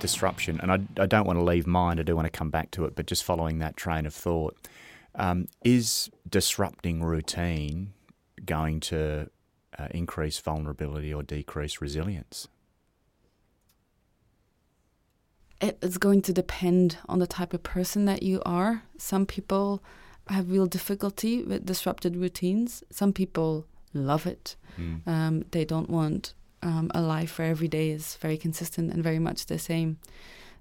[0.01, 2.71] disruption, and I, I don't want to leave mine, I do want to come back
[2.73, 4.57] to it, but just following that train of thought,
[5.15, 7.93] um, is disrupting routine
[8.45, 9.31] going to
[9.79, 12.49] uh, increase vulnerability or decrease resilience?
[15.61, 18.83] it is going to depend on the type of person that you are.
[18.97, 19.83] Some people
[20.29, 22.83] have real difficulty with disrupted routines.
[22.91, 24.57] Some people love it.
[24.79, 25.07] Mm.
[25.07, 29.19] Um, they don't want um, a life where every day is very consistent and very
[29.19, 29.99] much the same.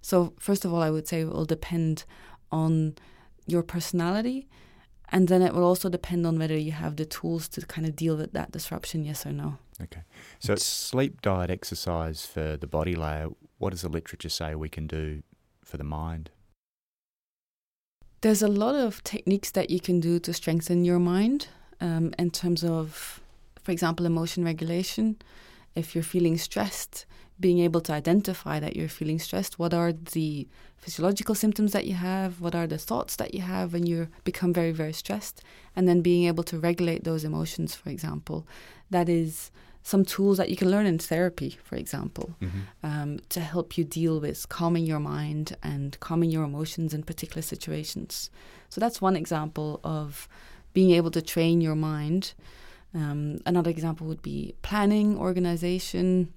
[0.01, 2.05] So, first of all, I would say it will depend
[2.51, 2.95] on
[3.47, 4.47] your personality.
[5.12, 7.95] And then it will also depend on whether you have the tools to kind of
[7.95, 9.57] deal with that disruption, yes or no.
[9.81, 10.01] Okay.
[10.39, 13.29] So sleep, diet, exercise for the body layer.
[13.57, 15.23] What does the literature say we can do
[15.63, 16.29] for the mind?
[18.21, 21.47] There's a lot of techniques that you can do to strengthen your mind
[21.81, 23.21] um, in terms of,
[23.63, 25.17] for example, emotion regulation.
[25.75, 27.05] If you're feeling stressed,
[27.39, 31.93] being able to identify that you're feeling stressed, what are the physiological symptoms that you
[31.93, 35.41] have, what are the thoughts that you have when you become very, very stressed,
[35.75, 38.45] and then being able to regulate those emotions, for example.
[38.89, 39.51] That is
[39.84, 42.60] some tools that you can learn in therapy, for example, Mm-hmm.
[42.84, 47.41] um, to help you deal with calming your mind and calming your emotions in particular
[47.41, 48.29] situations.
[48.69, 50.27] So that's one example of
[50.73, 52.34] being able to train your mind.
[52.93, 56.34] Um, another example would be planning, organization.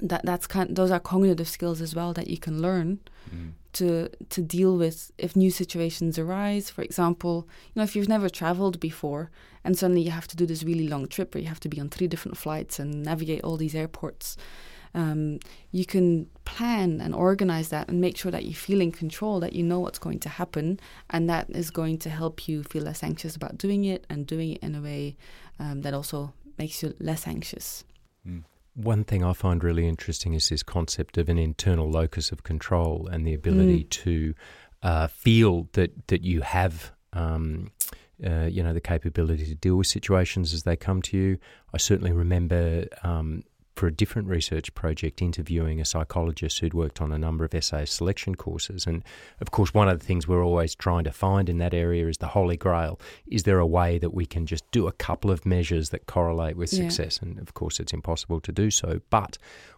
[0.00, 0.74] That that's kind.
[0.76, 3.00] Those are cognitive skills as well that you can learn
[3.34, 3.52] Mm.
[3.72, 6.70] to to deal with if new situations arise.
[6.70, 9.30] For example, you know, if you've never traveled before
[9.64, 11.80] and suddenly you have to do this really long trip where you have to be
[11.80, 14.36] on three different flights and navigate all these airports,
[14.96, 15.38] um,
[15.70, 19.52] you can plan and organize that and make sure that you feel in control, that
[19.52, 20.80] you know what's going to happen,
[21.10, 24.52] and that is going to help you feel less anxious about doing it and doing
[24.52, 25.16] it in a way
[25.60, 27.84] um, that also makes you less anxious.
[28.74, 33.08] One thing I find really interesting is this concept of an internal locus of control
[33.10, 34.34] and the ability to
[34.82, 36.92] uh, feel that that you have.
[37.12, 37.70] Um,
[38.26, 41.38] uh, you know the capability to deal with situations as they come to you.
[41.74, 43.42] I certainly remember um,
[43.76, 47.92] for a different research project interviewing a psychologist who'd worked on a number of SAS
[47.92, 49.04] selection courses, and
[49.38, 52.16] of course one of the things we're always trying to find in that area is
[52.16, 52.98] the holy grail.
[53.26, 56.56] Is there a way that we can just do a couple of measures that correlate
[56.56, 56.88] with Yeah.
[56.88, 57.18] success?
[57.20, 59.36] And of course it's impossible to do so, but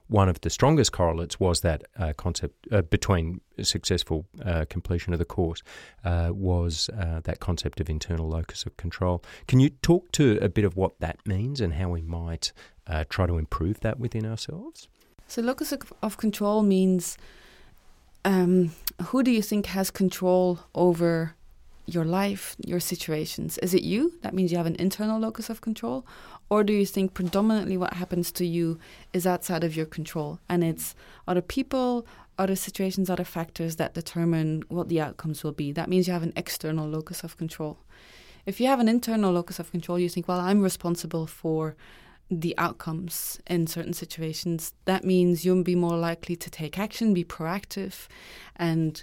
[0.08, 5.18] one of the strongest correlates was that uh, concept uh, between successful uh, completion of
[5.18, 5.62] the course
[6.04, 9.22] uh, was uh, that concept of internal locus of control.
[9.46, 12.52] Can you talk to a bit of what that means and how we might
[12.86, 14.88] uh, try to improve that within ourselves?
[15.26, 17.18] So, locus of, control means
[18.24, 18.72] um,
[19.08, 21.34] who do you think has control over
[21.84, 23.58] your life, your situations?
[23.58, 24.14] Is it you?
[24.22, 26.06] That means you have an internal locus of control.
[26.50, 28.78] Or do you think predominantly what happens to you
[29.12, 30.94] is outside of your control and it's
[31.26, 32.06] other people,
[32.38, 35.72] other situations, other factors that determine what the outcomes will be?
[35.72, 37.78] That means you have an external locus of control.
[38.46, 41.76] If you have an internal locus of control, you think, well, I'm responsible for
[42.30, 47.24] the outcomes in certain situations, that means you'll be more likely to take action, be
[47.24, 48.06] proactive,
[48.56, 49.02] and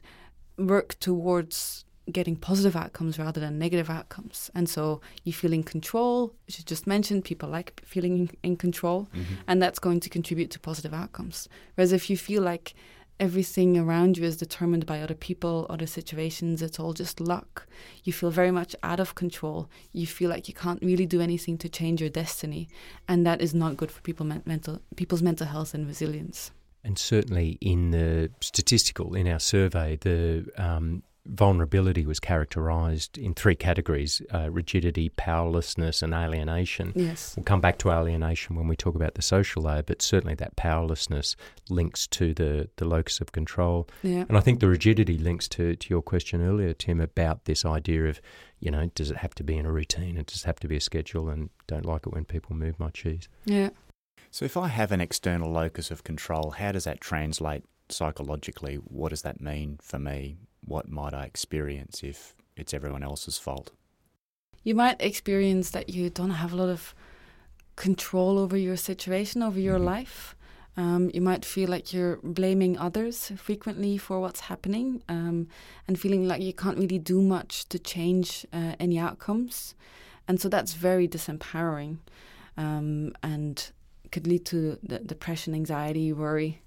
[0.58, 4.52] work towards getting positive outcomes rather than negative outcomes.
[4.54, 9.08] And so you feel in control, as you just mentioned, people like feeling in, control,
[9.48, 11.50] and that's going to contribute to positive outcomes.
[11.76, 12.74] Whereas if you feel like
[13.20, 17.68] everything around you is determined by other people, other situations, it's all just luck.
[18.04, 19.70] You feel very much out of control.
[19.94, 22.68] You feel like you can't really do anything to change your destiny,
[23.08, 26.52] and that is not good for people men- mental people's mental health and resilience.
[26.84, 33.56] And certainly in the statistical, in our survey, the um, vulnerability was characterised in three
[33.56, 36.94] categories uh, rigidity, powerlessness, and alienation.
[36.96, 37.36] Yes.
[37.36, 40.56] We'll come back to alienation when we talk about the social layer, but certainly that
[40.56, 41.36] powerlessness
[41.70, 43.88] links to the, the locus of control.
[44.04, 44.26] Yeah.
[44.28, 48.06] And I think the rigidity links to, to your question earlier, Tim, about this idea
[48.06, 48.22] of,
[48.60, 50.18] you know, does it have to be in a routine?
[50.18, 52.90] It does have to be a schedule, and don't like it when people move my
[52.90, 53.28] cheese.
[53.46, 53.70] Yeah.
[54.32, 58.76] So, if I have an external locus of control, how does that translate psychologically?
[58.76, 60.38] What does that mean for me?
[60.66, 63.72] What might I experience if it's everyone else's fault?
[64.64, 66.96] You might experience that you don't have a lot of
[67.76, 69.86] control over your situation, over your Mhm.
[69.86, 70.36] life.
[70.78, 75.48] Um, you might feel like you're blaming others frequently for what's happening um,
[75.88, 79.76] and feeling like you can't really do much to change uh, any outcomes.
[80.28, 82.00] And so that's very disempowering
[82.58, 83.72] um, and
[84.12, 86.62] could lead to depression, anxiety, worry.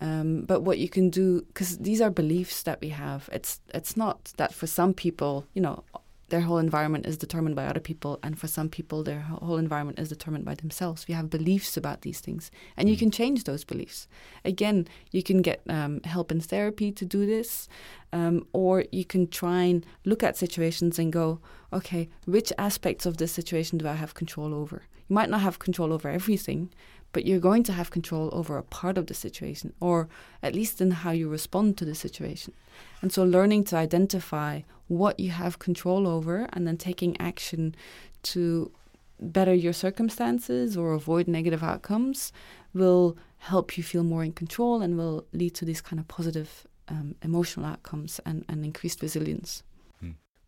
[0.00, 3.96] Um, but what you can do, because these are beliefs that we have, it's it's
[3.96, 5.84] not that for some people, you know,
[6.28, 9.98] their whole environment is determined by other people, and for some people, their whole environment
[9.98, 11.08] is determined by themselves.
[11.08, 14.08] We have beliefs about these things, and you can change those beliefs.
[14.44, 17.68] Again, you can get um, help in therapy to do this,
[18.12, 21.40] um, or you can try and look at situations and go,
[21.72, 24.82] okay, which aspects of this situation do I have control over?
[25.08, 26.70] You might not have control over everything,
[27.18, 30.08] but you're going to have control over a part of the situation, or
[30.40, 32.54] at least in how you respond to the situation.
[33.02, 37.74] And so, learning to identify what you have control over and then taking action
[38.22, 38.70] to
[39.18, 42.32] better your circumstances or avoid negative outcomes
[42.72, 46.68] will help you feel more in control and will lead to these kind of positive
[46.86, 49.64] um, emotional outcomes and, and increased resilience.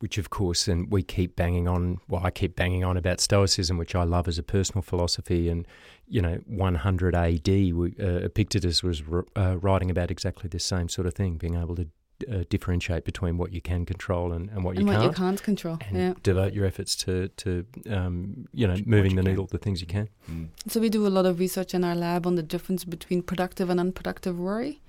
[0.00, 1.98] Which of course, and we keep banging on.
[2.08, 5.48] Well, I keep banging on about Stoicism, which I love as a personal philosophy.
[5.48, 5.66] And
[6.08, 9.02] you know, 100 AD, we, uh, Epictetus was
[9.36, 11.86] uh, writing about exactly the same sort of thing, being able to
[12.30, 15.12] uh, differentiate between what you can control and, and what you and what can't, you
[15.12, 15.78] can't control.
[15.88, 16.14] and yeah.
[16.22, 19.30] devote your efforts to to um, you know What moving you the can.
[19.30, 20.08] needle, the things you can.
[20.30, 20.48] Mm.
[20.66, 23.70] So we do a lot of research in our lab on the difference between productive
[23.70, 24.80] and unproductive worry.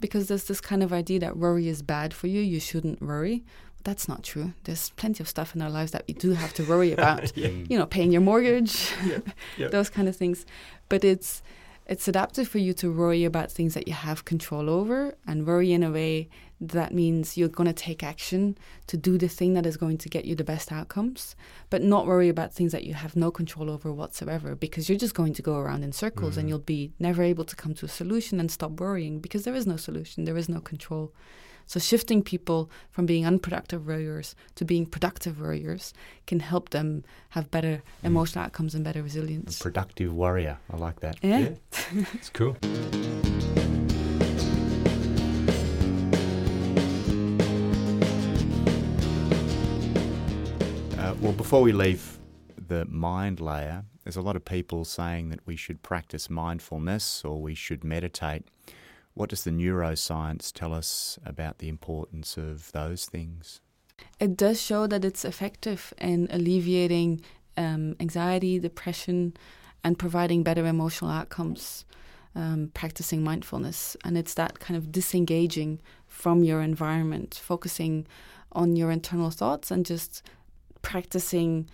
[0.00, 3.44] because there's this kind of idea that worry is bad for you, you shouldn't worry.
[3.84, 4.54] That's not true.
[4.64, 7.32] There's plenty of stuff in our lives that we do have to worry about.
[7.44, 8.90] You know, paying your mortgage,
[9.58, 10.46] those kind of things.
[10.88, 11.42] But it's
[11.86, 15.72] it's adaptive for you to worry about things that you have control over and worry
[15.72, 16.30] in a way
[16.60, 18.56] that means you're going to take action
[18.86, 21.36] to do the thing that is going to get you the best outcomes,
[21.68, 25.14] but not worry about things that you have no control over whatsoever because you're just
[25.14, 26.50] going to go around in circles and mm.
[26.50, 29.66] you'll be never able to come to a solution and stop worrying because there is
[29.66, 31.12] no solution, there is no control.
[31.66, 35.92] So shifting people from being unproductive worriers to being productive worriers
[36.26, 39.58] can help them have better emotional outcomes and better resilience.
[39.58, 40.58] Productive warrior.
[40.70, 41.18] I like that.
[41.22, 41.50] Yeah.
[42.14, 42.56] It's cool.
[50.98, 52.18] Uh, well, before we leave
[52.68, 57.40] the mind layer, there's a lot of people saying that we should practice mindfulness or
[57.40, 58.44] we should meditate.
[59.14, 63.60] What does the neuroscience tell us about the importance of those things?
[64.18, 67.20] It does show that it's effective in alleviating
[67.56, 69.36] um, anxiety, depression,
[69.84, 71.84] and providing better emotional outcomes.
[72.36, 78.08] Um, practicing mindfulness, and it's that kind of disengaging from your environment, focusing
[78.50, 80.20] on your internal thoughts, and just
[80.82, 81.70] practicing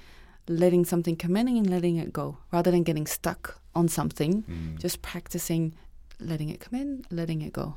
[0.48, 4.44] letting something come in and letting it go, rather than getting stuck on something.
[4.78, 5.74] Just practicing
[6.20, 7.76] letting it come in, letting it go,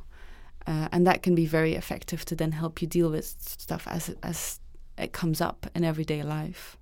[0.68, 4.16] uh, and that can be very effective to then help you deal with stuff as
[4.24, 4.60] as
[4.98, 6.78] it comes up in everyday life.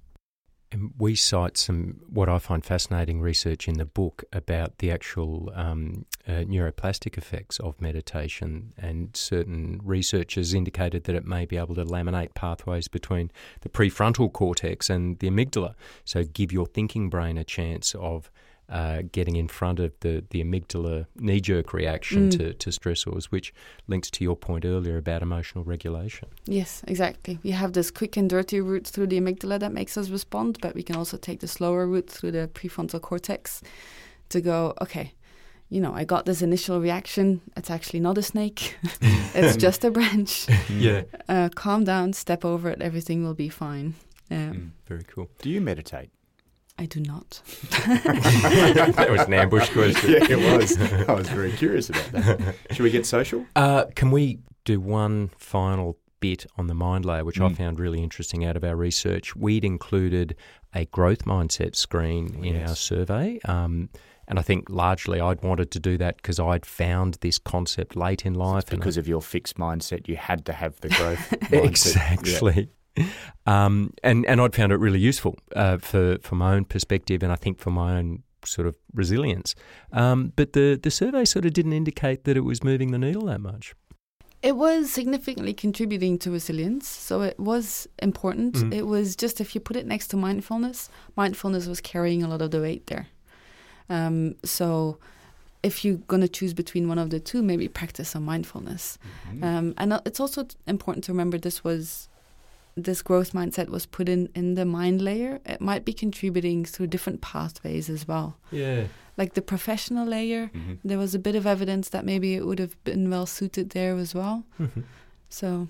[0.74, 5.52] And we cite some what I find fascinating research in the book about the actual
[5.54, 11.76] um, uh, neuroplastic effects of meditation, and certain researchers indicated that it may be able
[11.76, 13.32] to laminate pathways between
[13.62, 18.32] the prefrontal cortex and the amygdala, so give your thinking brain a chance of
[18.72, 23.54] uh, getting in front of the, the amygdala knee jerk reaction to, to stressors, which
[23.88, 26.30] links to your point earlier about emotional regulation.
[26.46, 27.38] Yes, exactly.
[27.44, 30.74] We have this quick and dirty route through the amygdala that makes us respond, but
[30.74, 33.62] we can also take the slower route through the prefrontal cortex
[34.30, 35.14] to go, okay,
[35.68, 37.42] you know, I got this initial reaction.
[37.58, 40.48] It's actually not a snake, it's just a branch.
[40.70, 41.04] Yeah.
[41.28, 43.96] Uh, calm down, step over it, everything will be fine.
[44.32, 45.30] Um, Very cool.
[45.42, 46.10] Do you meditate?
[46.82, 47.42] I do not.
[47.70, 50.14] that was an ambush question.
[50.14, 50.80] yeah, it was.
[51.08, 52.56] I was very curious about that.
[52.72, 53.46] Should we get social?
[53.56, 58.02] Uh, can we do one final bit on the mind layer, which I found really
[58.02, 59.36] interesting out of our research?
[59.36, 60.36] We'd included
[60.74, 63.40] a growth mindset screen in our survey.
[63.46, 63.90] Um,
[64.28, 68.26] and I think largely I'd wanted to do that because I'd found this concept late
[68.26, 68.72] in life.
[68.72, 71.30] and Because of your fixed mindset, you had to have the growth.
[71.52, 72.26] mindset.
[72.58, 72.64] Yeah.
[73.46, 77.32] Um, and and I'd found it really useful uh, for for my own perspective, and
[77.32, 79.56] I think for my own sort of resilience.
[79.92, 83.26] Um, but the the survey sort of didn't indicate that it was moving the needle
[83.26, 83.76] that much.
[84.42, 88.56] It was significantly contributing to resilience, so it was important.
[88.56, 88.74] Mm.
[88.74, 92.42] It was just if you put it next to mindfulness, mindfulness was carrying a lot
[92.42, 93.08] of the weight there.
[93.88, 94.98] Um, so
[95.62, 98.98] if you're going to choose between one of the two, maybe practice some mindfulness.
[99.44, 102.10] Um, and uh, it's also important to remember this was
[102.76, 105.40] this growth mindset was put in in the mind layer.
[105.46, 108.38] It might be contributing through different pathways as well.
[108.52, 108.86] Yeah.
[109.18, 110.50] Like the professional layer,
[110.84, 113.96] there was a bit of evidence that maybe it would have been well suited there
[113.98, 114.46] as well.
[115.30, 115.68] So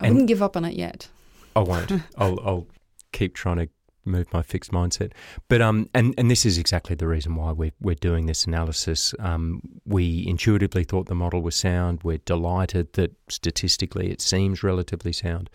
[0.00, 1.08] I And- wouldn't give up on it yet.
[1.54, 1.92] I won't.
[2.16, 2.66] I'll, I'll
[3.12, 3.68] keep trying to
[4.06, 5.12] move my fixed mindset.
[5.48, 9.14] But um, and and this is exactly the reason why we're we're doing this analysis.
[9.18, 12.00] Um, we intuitively thought the model was sound.
[12.02, 15.50] We're delighted that statistically it seems relatively sound.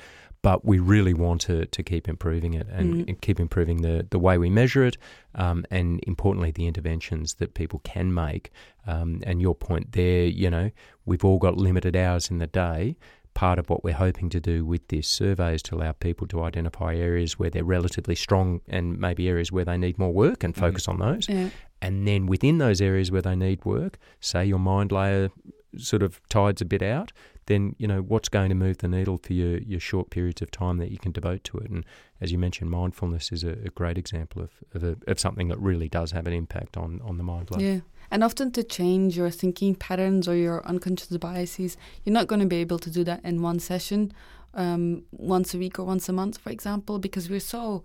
[0.45, 4.19] But we really want to, to keep improving it and, and keep improving the, the
[4.19, 4.95] way we measure it,
[5.33, 8.51] um, and importantly, the interventions that people can make.
[8.85, 10.69] Um, and your point there, you know,
[11.03, 12.95] we've all got limited hours in the day
[13.33, 16.41] part of what we're hoping to do with this survey is to allow people to
[16.41, 20.55] identify areas where they're relatively strong and maybe areas where they need more work and
[20.55, 21.27] focus on those.
[21.27, 21.49] Yeah.
[21.81, 25.29] And then within those areas where they need work, say your mind layer
[25.77, 27.11] sort of tides a bit out,
[27.47, 30.51] then you know what's going to move the needle for your, your short periods of
[30.51, 31.69] time that you can devote to it.
[31.69, 31.85] And
[32.19, 35.59] as you mentioned, mindfulness is a, a great example of of, a, of something that
[35.59, 37.49] really does have an impact on, on the mind.
[37.57, 37.79] Yeah.
[38.11, 42.47] And often to change your thinking patterns or your unconscious biases, you're not going to
[42.47, 44.13] be able to do that in one session,
[44.53, 47.83] um, once a week or once a month, for example, because we're so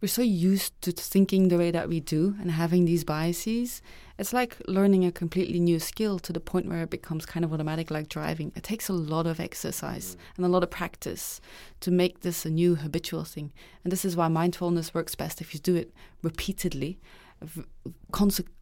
[0.00, 3.82] we're so used to thinking the way that we do and having these biases.
[4.18, 7.52] It's like learning a completely new skill to the point where it becomes kind of
[7.52, 8.52] automatic, like driving.
[8.54, 11.40] It takes a lot of exercise and a lot of practice
[11.80, 13.52] to make this a new habitual thing.
[13.84, 15.92] And this is why mindfulness works best if you do it
[16.22, 16.98] repeatedly,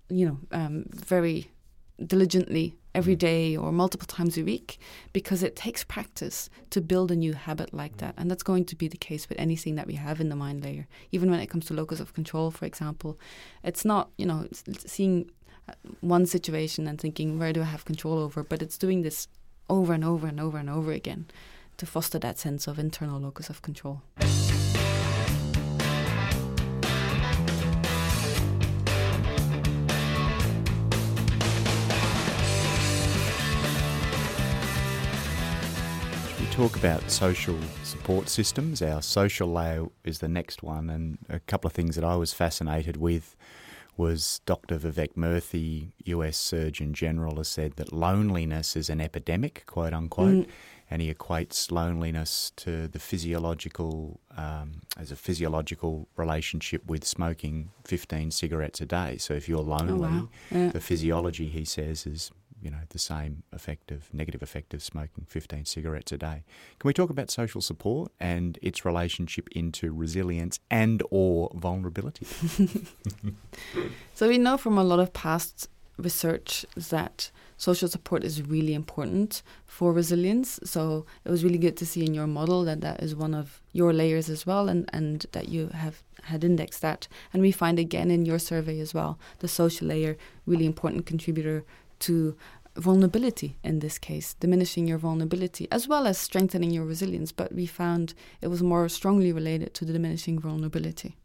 [0.08, 1.50] you know, um, very
[2.04, 4.80] diligently every day or multiple times a week
[5.12, 8.12] because it takes practice to build a new habit like that.
[8.18, 10.64] And that's going to be the case with anything that we have in the mind
[10.64, 10.88] layer.
[11.12, 13.16] Even when it comes to locus of control, for example,
[13.62, 14.48] it's not, you know,
[14.84, 15.30] seeing
[15.68, 18.42] uh, one situation and thinking, where do I have control over?
[18.42, 19.28] But it's doing this
[19.70, 21.26] over and over and over and over again
[21.76, 24.02] to foster that sense of internal locus of control.
[36.58, 38.82] Talk about social support systems.
[38.82, 42.32] Our social layer is the next one, and a couple of things that I was
[42.32, 43.36] fascinated with
[43.96, 44.76] was Dr.
[44.76, 50.50] Vivek Murthy, US Surgeon General, has said that loneliness is an epidemic, quote unquote, Mm.
[50.90, 58.32] and he equates loneliness to the physiological, um, as a physiological relationship with smoking 15
[58.32, 59.16] cigarettes a day.
[59.18, 60.28] So if you're lonely, Oh, wow.
[60.50, 60.68] Yeah.
[60.70, 65.24] the physiology, he says, is you know the same effect of negative effect of smoking
[65.28, 66.44] 15 cigarettes a day.
[66.78, 72.26] Can we talk about social support and its relationship into resilience and or vulnerability?
[74.18, 79.42] So we know from a lot of past research that social support is really important
[79.64, 80.58] for resilience.
[80.64, 83.60] So it was really good to see in your model that that is one of
[83.72, 87.06] your layers as well, and and that you have had indexed that.
[87.32, 91.64] And we find again in your survey as well the social layer really important contributor
[92.00, 92.36] to
[92.76, 97.32] vulnerability in this case, diminishing your vulnerability as well as strengthening your resilience.
[97.32, 101.16] But we found it was more strongly related to the diminishing vulnerability.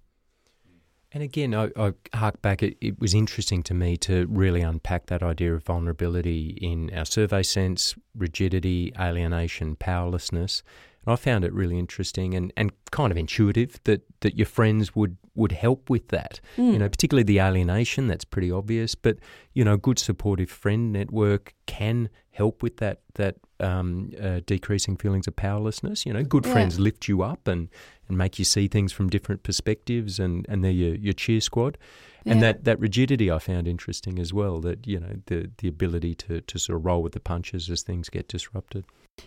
[1.12, 2.64] And again, I, I hark back.
[2.64, 7.06] It, it was interesting to me to really unpack that idea of vulnerability in our
[7.06, 10.64] survey sense, rigidity, alienation, powerlessness.
[11.06, 14.96] And I found it really interesting and, and kind of intuitive that, that your friends
[14.96, 16.40] would, would help with that.
[16.58, 18.96] You know, particularly the alienation, that's pretty obvious.
[18.96, 19.18] But,
[19.54, 24.98] you know, a good supportive friend network can help with that that um, uh, decreasing
[24.98, 26.06] feelings of powerlessness.
[26.06, 26.54] You know, good Yeah.
[26.54, 27.70] friends lift you up and,
[28.08, 31.78] and make you see things from different perspectives, and, and they're your, your cheer squad.
[32.26, 34.62] And that, that rigidity I found interesting as well.
[34.62, 37.82] That you know the the ability to, to sort of roll with the punches as
[37.84, 38.86] things get disrupted.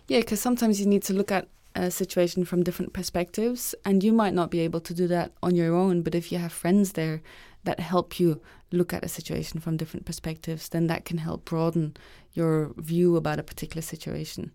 [0.09, 1.47] Yeah, because sometimes you need to look at
[1.77, 5.55] a situation from different perspectives, and you might not be able to do that on
[5.55, 6.03] your own.
[6.03, 7.20] But if you have friends there
[7.64, 8.41] that help you
[8.72, 11.97] look at a situation from different perspectives, then that can help broaden
[12.33, 14.53] your view about a particular situation.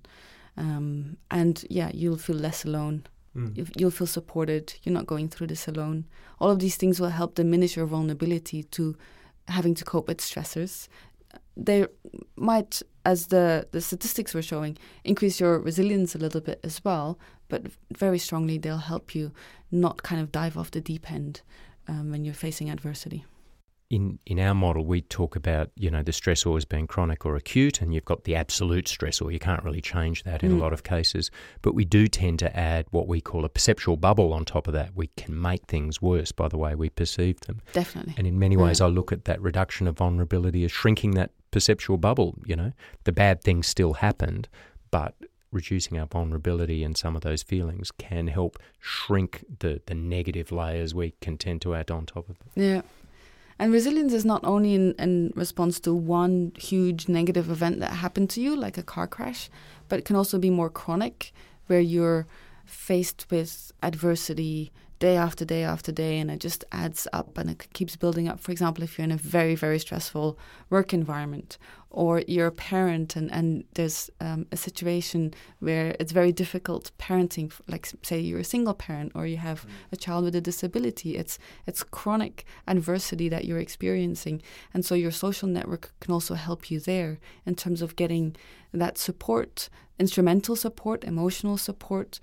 [0.57, 3.03] Um, and yeah, you'll feel less alone.
[3.55, 4.73] You- You'll feel supported.
[4.83, 6.05] You're not going through this alone.
[6.39, 8.95] All of these things will help diminish your vulnerability to
[9.47, 10.87] having to cope with stressors.
[11.57, 11.85] They
[12.35, 17.19] might, as the, the statistics were showing, increase your resilience a little bit as well,
[17.49, 19.31] but very strongly they'll help you
[19.71, 21.41] not kind of dive off the deep end
[21.87, 23.25] um, when you're facing adversity.
[23.91, 27.35] In in our model, we talk about you know the stressor as being chronic or
[27.35, 29.31] acute, and you've got the absolute stressor.
[29.33, 30.61] You can't really change that in a Mm.
[30.61, 31.29] lot of cases,
[31.61, 34.73] but we do tend to add what we call a perceptual bubble on top of
[34.75, 34.95] that.
[34.95, 37.59] We can make things worse by the way we perceive them.
[37.73, 38.13] Definitely.
[38.17, 38.85] And in many ways, Yeah.
[38.85, 42.37] I look at that reduction of vulnerability as shrinking that perceptual bubble.
[42.45, 42.71] You know,
[43.03, 44.47] the bad things still happened,
[44.89, 45.15] but
[45.51, 50.95] reducing our vulnerability and some of those feelings can help shrink the, the negative layers
[50.95, 52.47] we can tend to add on top of it.
[52.55, 52.81] Yeah.
[53.61, 58.31] And resilience is not only in, in response to one huge negative event that happened
[58.31, 59.51] to you, like a car crash,
[59.87, 61.31] but it can also be more chronic,
[61.67, 62.25] where you're
[62.65, 67.67] faced with adversity day after day after day, and it just adds up and it
[67.73, 68.39] keeps building up.
[68.39, 70.37] For example, if you're in a very, very stressful
[70.69, 71.57] work environment,
[71.89, 77.51] or you're a parent and, and there's um, a situation where it's very difficult parenting,
[77.67, 81.37] like say you're a single parent or you have a child with a disability, it's
[81.65, 84.41] it's chronic adversity that you're experiencing,
[84.73, 88.35] and so your social network can also help you there in terms of getting
[88.73, 89.67] that support,
[90.01, 92.19] instrumental support, emotional support,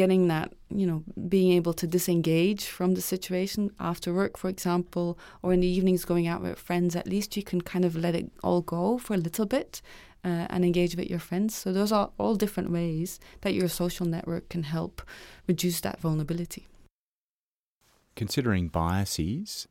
[0.00, 0.48] getting that
[0.80, 1.02] you know
[1.34, 6.04] being able to disengage from the situation after work, for example, or in the evenings
[6.04, 6.94] going out with friends.
[6.94, 9.82] At least you can kind of let it all go for a little bit.
[10.24, 11.52] Uh, and engage with your friends.
[11.52, 15.02] So, those are all different ways that your social network can help
[15.48, 16.68] reduce that vulnerability.
[18.14, 19.66] Considering biases,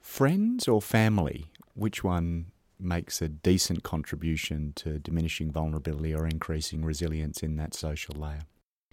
[0.00, 2.46] friends or family, which one
[2.84, 8.42] makes a decent contribution to diminishing vulnerability or increasing resilience in that social layer?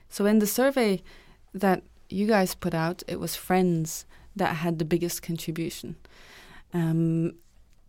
[0.10, 1.02] So in the survey
[1.54, 5.96] that you guys put out, it was friends that had the biggest contribution.
[6.74, 7.34] Um,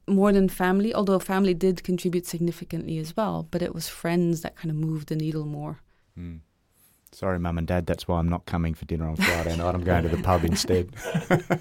[0.09, 4.57] more than family, although family did contribute significantly as well, but it was friends that
[4.57, 5.81] kind of moved the needle more.
[6.17, 6.37] Hmm.
[7.13, 9.75] Sorry, mum and dad, that's why I'm not coming for dinner on Friday night.
[9.75, 10.95] I'm going to the pub instead.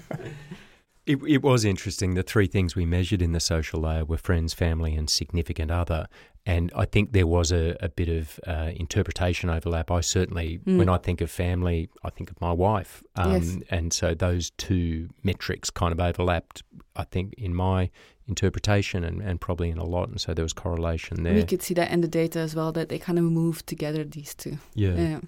[1.04, 2.14] It, it was interesting.
[2.14, 6.06] The three things we measured in the social layer were friends, family, and significant other.
[6.46, 9.90] And I think there was a, a bit of uh, interpretation overlap.
[9.90, 10.78] I certainly, Mm.
[10.78, 13.02] when I think of family, I think of my wife.
[13.16, 13.56] Um, Yes.
[13.70, 16.62] And so those two metrics kind of overlapped,
[16.96, 17.90] I think, in my
[18.28, 20.08] interpretation and, and probably in a lot.
[20.08, 21.34] And so there was correlation there.
[21.34, 24.04] We could see that in the data as well that they kind of move together.
[24.04, 24.58] These two.
[24.74, 24.94] yeah.
[24.94, 25.20] Yeah.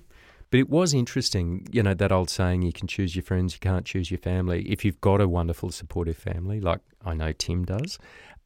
[0.54, 3.58] But it was interesting, you know, that old saying, you can choose your friends, you
[3.58, 4.62] can't choose your family.
[4.68, 7.98] If you've got a wonderful, supportive family, like I know Tim does,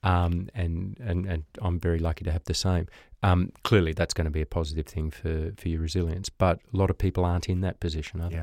[0.02, 2.86] um, and, and, and I'm very lucky to have the same,
[3.22, 6.30] um, clearly that's going to be a positive thing for, for your resilience.
[6.30, 8.36] But a lot of people aren't in that position, are they?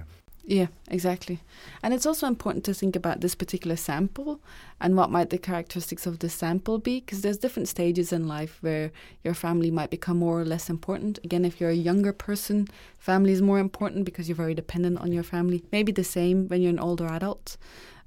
[0.47, 0.67] Yeah.
[0.89, 1.39] Exactly.
[1.81, 4.39] And it's also important to think about this particular sample
[4.79, 8.59] and what might the characteristics of this sample be, because there's different stages in life
[8.61, 8.91] where
[9.23, 11.19] your family might become more or less important.
[11.23, 12.67] Again, if you're a younger person,
[12.99, 15.63] family is more important because you're very dependent on your family.
[15.71, 17.57] Maybe the same when you're an older adult.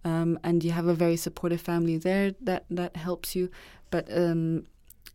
[0.04, 3.50] Um, and you have a very supportive family there that, that helps you.
[3.90, 4.66] But um,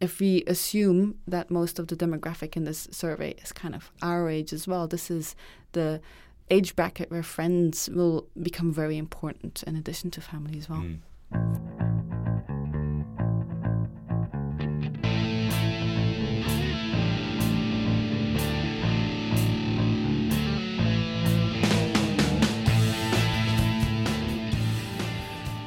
[0.01, 4.29] if we assume that most of the demographic in this survey is kind of our
[4.29, 5.35] age as well, this is
[5.71, 6.01] the
[6.49, 10.79] age bracket where friends will become very important in addition to family as well.
[10.79, 10.99] Mm.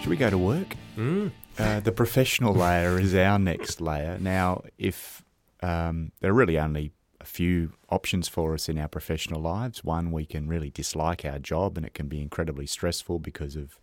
[0.01, 0.77] Should we go to work?
[0.97, 1.33] Mm.
[1.59, 4.19] Uh, the professional layer is our next layer.
[4.21, 5.23] Now, if
[5.63, 6.96] um, there are really only a
[7.27, 11.77] few options for us in our professional lives, one, we can really dislike our job
[11.77, 13.79] and it can be incredibly stressful because of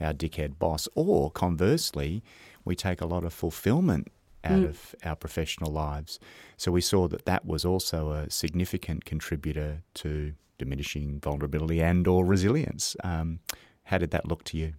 [0.00, 2.22] our dickhead boss, or conversely,
[2.64, 4.08] we take a lot of fulfillment
[4.42, 4.68] out Mm.
[4.68, 6.18] of our professional lives.
[6.56, 12.24] So we saw that that was also a significant contributor to diminishing vulnerability and or
[12.24, 12.96] resilience.
[13.02, 13.40] Um,
[13.84, 14.74] how did that look to you?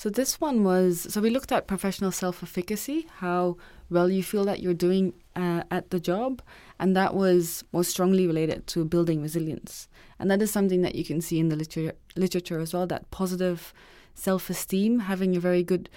[0.00, 3.58] So this one was so we looked at professional self-efficacy, how
[3.90, 6.40] well you feel that you're doing uh, at the job,
[6.78, 9.88] and that was most strongly related to building resilience.
[10.18, 12.86] And that is something that you can see in the literature, literature as well.
[12.86, 13.74] That positive
[14.14, 15.90] self-esteem, having a very good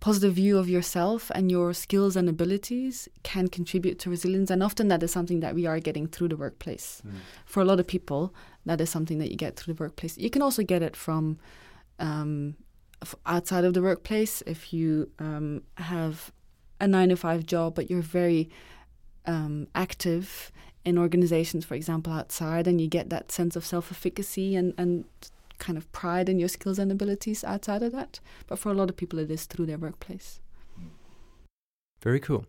[0.00, 4.88] positive view of yourself and your skills and abilities can contribute to resilience and often
[4.88, 7.00] that is something that we are getting through the workplace
[7.46, 8.34] for a lot of people
[8.66, 11.38] that is something that you get through the workplace you can also get it from
[11.98, 12.54] um,
[13.24, 16.32] outside of the workplace if you um, have
[16.80, 18.48] a nine to five job but you're very
[19.26, 20.50] um, active
[20.84, 25.04] in organizations for example outside and you get that sense of self-efficacy and, and
[25.58, 28.88] kind of pride in your skills and abilities outside of that but for a lot
[28.90, 30.40] of people it is through their workplace
[32.02, 32.46] Very cool.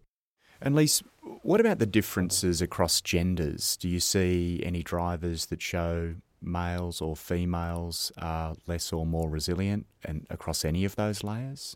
[0.62, 1.04] And Lies,
[1.44, 3.78] what about the differences across genders?
[3.78, 9.86] Do you see any drivers that show males or females are less or more resilient
[10.04, 11.76] and across any of those layers?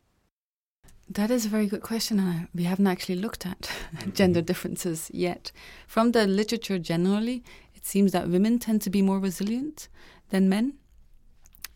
[1.10, 3.70] That is a very good question, and we haven't actually looked at
[4.14, 5.52] gender differences yet.
[5.86, 7.44] From the literature generally,
[7.76, 9.90] it seems that women tend to be more resilient
[10.30, 10.76] than men.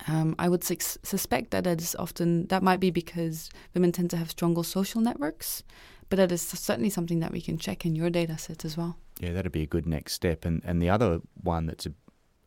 [0.08, 4.10] Um, I would sus- suspect that that is often that might be because women tend
[4.12, 5.64] to have stronger social networks,
[6.10, 8.98] but that is certainly something that we can check in your data set as well.
[9.20, 10.46] Yeah, that'd be a good next step.
[10.46, 11.94] And and the other one that's a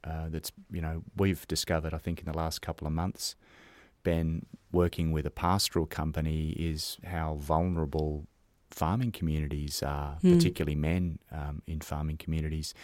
[0.04, 3.36] uh, that's you know we've discovered I think in the last couple of months,
[4.02, 8.26] Ben working with a pastoral company is how vulnerable
[8.70, 10.34] farming communities are, Hmm.
[10.34, 12.74] particularly men um, in farming communities.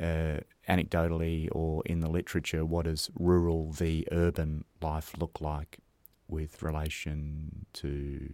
[0.00, 0.38] Uh,
[0.68, 5.78] anecdotally or in the literature, what does rural v urban life look like
[6.26, 8.28] with relation to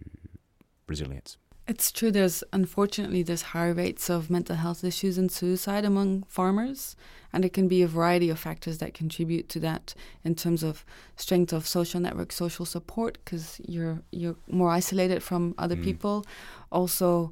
[0.87, 1.37] resilience?
[1.71, 2.11] It's true.
[2.11, 6.97] There's unfortunately there's higher rates of mental health issues and suicide among farmers,
[7.31, 9.85] and it can be a variety of factors that contribute to that
[10.25, 10.83] in terms of
[11.15, 15.83] strength of social network, social support, because you're you're more isolated from other Mm.
[15.89, 16.25] people.
[16.73, 17.31] Also,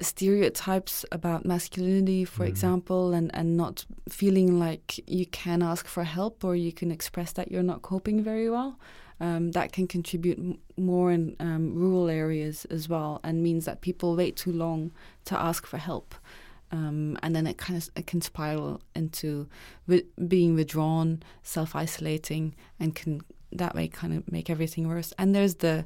[0.00, 2.48] stereotypes about masculinity, for Mm.
[2.54, 4.86] example, and and not feeling like
[5.18, 8.72] you can ask for help or you can express that you're not coping very well
[9.20, 13.80] um, that can contribute m- more in um, rural areas as well, and means that
[13.80, 14.92] people wait too long
[15.24, 16.14] to ask for help,
[16.72, 19.48] um, and then it kind of it can spiral into
[19.86, 23.20] wi- being withdrawn, self-isolating, and can
[23.52, 25.12] that way kind of make everything worse.
[25.18, 25.84] And there's the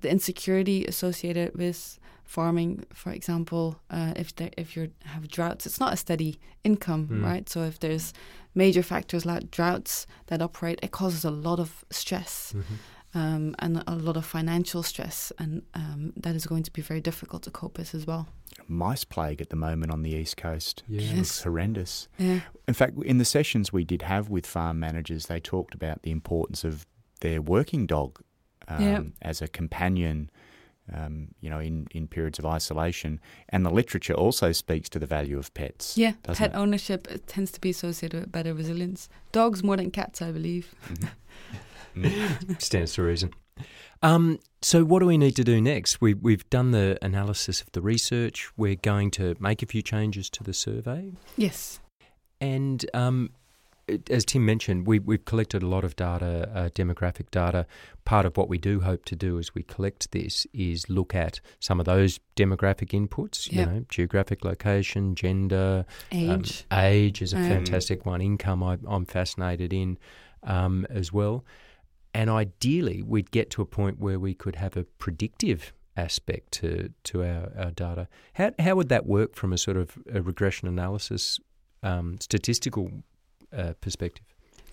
[0.00, 5.78] the insecurity associated with farming, for example, uh, if there, if you have droughts, it's
[5.80, 7.22] not a steady income, Mm.
[7.24, 7.48] right?
[7.48, 8.12] So if there's
[8.54, 12.62] major factors like droughts that operate, it causes a lot of stress Mhm.
[13.14, 17.00] um, and a lot of financial stress, and um, that is going to be very
[17.00, 18.26] difficult to cope with as well.
[18.68, 20.82] Mice plague at the moment on the east coast.
[20.88, 21.00] Yeah.
[21.00, 21.16] It Yes.
[21.16, 22.08] looks horrendous.
[22.18, 26.02] Yeah, In fact, in the sessions we did have with farm managers, they talked about
[26.02, 26.86] the importance of
[27.20, 28.20] their working dog
[28.68, 29.02] um, Yeah.
[29.20, 30.30] as a companion.
[30.92, 33.18] Um, you know, in, in periods of isolation,
[33.48, 35.96] and the literature also speaks to the value of pets.
[35.96, 36.54] Yeah, pet it?
[36.54, 39.08] ownership it tends to be associated with better resilience.
[39.32, 40.74] Dogs more than cats, I believe.
[42.58, 43.30] Stands to reason.
[44.02, 46.00] Um, so, what do we need to do next?
[46.00, 48.50] We, we've done the analysis of the research.
[48.56, 51.12] We're going to make a few changes to the survey.
[51.36, 51.80] Yes.
[52.40, 53.32] And um, it-
[54.10, 57.66] as Tim mentioned, we, we've collected a lot of data, uh, demographic data.
[58.04, 61.40] Part of what we do hope to do as we collect this is look at
[61.60, 63.60] some of those demographic inputs, Yeah.
[63.60, 66.64] you know, geographic location, gender, um, Age.
[66.72, 67.48] age is a Mm.
[67.48, 68.20] fantastic one.
[68.20, 69.98] Income, I, I'm fascinated in
[70.42, 71.44] um, as well.
[72.12, 76.90] And ideally, we'd get to a point where we could have a predictive aspect to
[77.04, 78.08] to our, our data.
[78.34, 81.40] How how would that work from a sort of a regression analysis,
[81.82, 82.90] um, statistical
[83.56, 84.24] uh, perspective?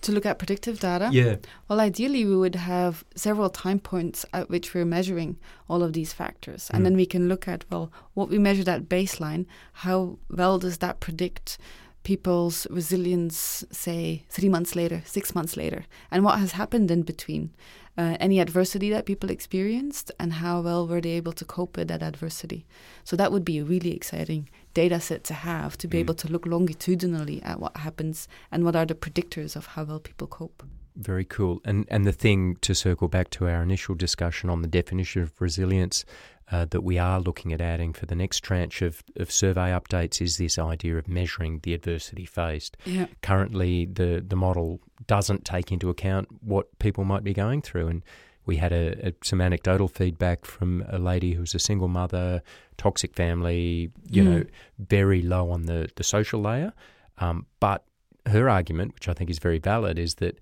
[0.02, 1.10] to look at predictive data.
[1.12, 1.36] Yeah.
[1.68, 5.36] Well, ideally, we would have several time points at which we're measuring
[5.68, 6.68] all of these factors.
[6.72, 6.84] And Mm.
[6.84, 10.98] then we can look at, well, what we measured at baseline, how well does that
[10.98, 11.56] predict
[12.02, 17.50] people's resilience, say, three months later, six months later, and what has happened in between?
[17.96, 21.86] Uh, any adversity that people experienced, and how well were they able to cope with
[21.88, 22.64] that adversity?
[23.04, 26.00] So that would be a really exciting data set to have to be Mm.
[26.00, 30.00] able to look longitudinally at what happens and what are the predictors of how well
[30.00, 30.62] people cope.
[30.96, 31.60] Very cool.
[31.64, 35.40] And and the thing to circle back to our initial discussion on the definition of
[35.40, 36.04] resilience
[36.50, 40.20] uh, that we are looking at adding for the next tranche of, of survey updates
[40.20, 42.76] is this idea of measuring the adversity faced.
[42.84, 43.06] Yeah.
[43.22, 48.02] Currently, the the model doesn't take into account what people might be going through, and
[48.46, 52.42] we had a, a, some anecdotal feedback from a lady who's a single mother,
[52.76, 54.26] toxic family, you Mm.
[54.26, 54.44] know,
[54.78, 56.72] very low on the the social layer,
[57.18, 57.84] um, but
[58.26, 60.38] her argument, which I think is very valid, is that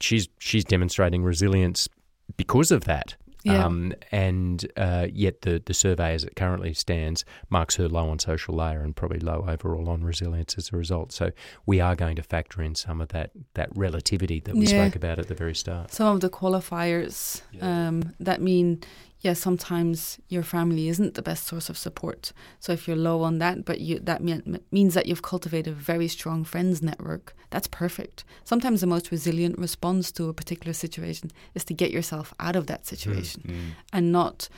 [0.00, 1.88] she's she's demonstrating resilience
[2.36, 3.16] because of that.
[3.46, 3.64] Yeah.
[3.64, 8.18] Um, and uh, yet the, the survey as it currently stands marks her low on
[8.18, 11.12] social layer and probably low overall on resilience as a result.
[11.12, 11.30] So
[11.64, 14.82] we are going to factor in some of that, that relativity that we Yeah.
[14.84, 15.92] spoke about at the very start.
[15.92, 17.88] some of the qualifiers Yeah.
[17.88, 18.82] um, that mean,
[19.20, 22.32] yeah, sometimes your family isn't the best source of support.
[22.60, 25.76] So if you're low on that, but you, that mean, means that you've cultivated a
[25.76, 28.24] very strong friends network, that's perfect.
[28.44, 32.66] Sometimes the most resilient response to a particular situation is to get yourself out of
[32.66, 33.70] that situation Mm.
[33.92, 34.48] and not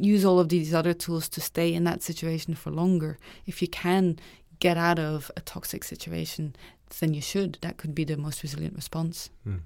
[0.00, 3.18] use all of these other tools to stay in that situation for longer.
[3.46, 4.18] If you can
[4.62, 6.54] get out of a toxic situation,
[7.00, 7.58] then you should.
[7.62, 9.28] That could be the most resilient response.
[9.42, 9.56] Hmm.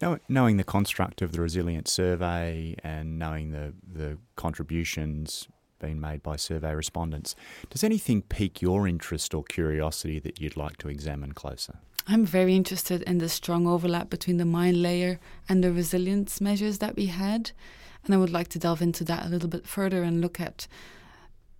[0.00, 5.46] Know, knowing the construct of the resilience survey and knowing the, the contributions
[5.78, 7.36] being made by survey respondents,
[7.68, 11.74] does anything pique your interest or curiosity that you'd like to examine closer?
[12.08, 16.78] I'm very interested in the strong overlap between the mind layer and the resilience measures
[16.78, 17.50] that we had.
[18.06, 20.66] And I would like to delve into that a little bit further and look at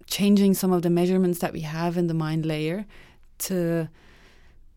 [0.07, 2.87] changing some of the measurements that we have in the mind layer
[3.39, 3.89] to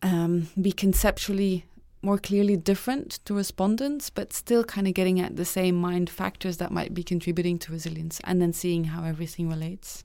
[0.02, 1.64] um, be conceptually
[2.02, 6.56] more clearly different to respondents, but still kind of getting at the same mind factors
[6.56, 10.04] that might be contributing to resilience and then seeing how everything relates.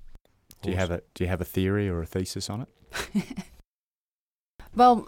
[0.62, 3.24] Do you have a Do you have a theory or a thesis on it?
[4.76, 5.08] Well,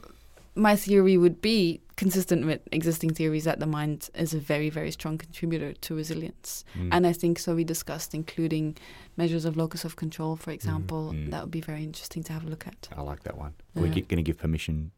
[0.58, 4.92] my theory would be consistent with existing theories that the mind is a very, very
[4.92, 6.64] strong contributor to resilience.
[6.78, 6.90] Mm.
[6.92, 8.78] And I think so we discussed including
[9.18, 11.12] measures of locus of control, for example.
[11.14, 11.32] Mm.
[11.32, 12.90] That would be very interesting to have a look at.
[12.96, 13.54] I like that one.
[13.76, 14.92] Are We're going to give permission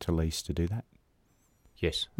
[0.00, 0.84] to Lies to do that?
[1.78, 2.06] Yes.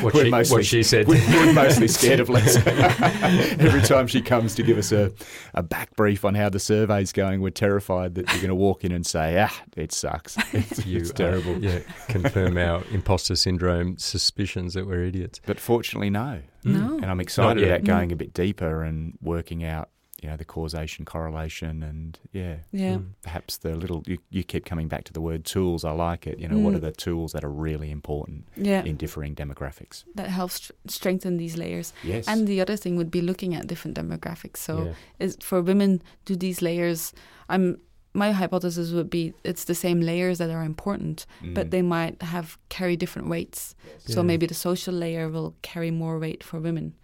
[0.00, 1.06] what, she- what she said.
[1.08, 2.62] We're, we're mostly scared of Lisa.
[3.60, 5.12] Every time she comes to give us a,
[5.54, 8.84] a back brief on how the survey's going, we're terrified that you're going to walk
[8.84, 10.36] in and say, ah, it sucks.
[10.54, 11.58] It's, You, it's uh, terrible.
[11.62, 15.40] yeah, confirm our imposter syndrome suspicions that we're idiots.
[15.44, 16.40] But fortunately, no.
[16.64, 16.96] No.
[16.96, 17.70] And I'm excited yet.
[17.70, 19.90] about going a bit deeper and working out,
[20.22, 22.96] you know, the causation, correlation, and yeah, Yeah.
[22.96, 23.06] Mm.
[23.22, 25.84] perhaps the little, you, you keep coming back to the word tools.
[25.84, 26.38] I like it.
[26.40, 26.76] You know, what Mm.
[26.76, 28.82] are the tools that are really important Yeah.
[28.84, 30.04] in differing demographics?
[30.14, 31.92] That helps str- strengthen these layers.
[32.02, 32.26] Yes.
[32.26, 34.56] And the other thing would be looking at different demographics.
[34.58, 34.94] So Yeah.
[35.26, 37.12] is for women do these layers
[37.48, 37.78] I'm
[38.14, 41.70] my hypothesis would be it's the same layers that are important, but Mm.
[41.70, 43.74] they might have carry different weights.
[44.06, 44.26] So Yeah.
[44.26, 46.94] maybe the social layer will carry more weight for women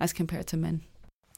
[0.00, 0.80] as compared to men.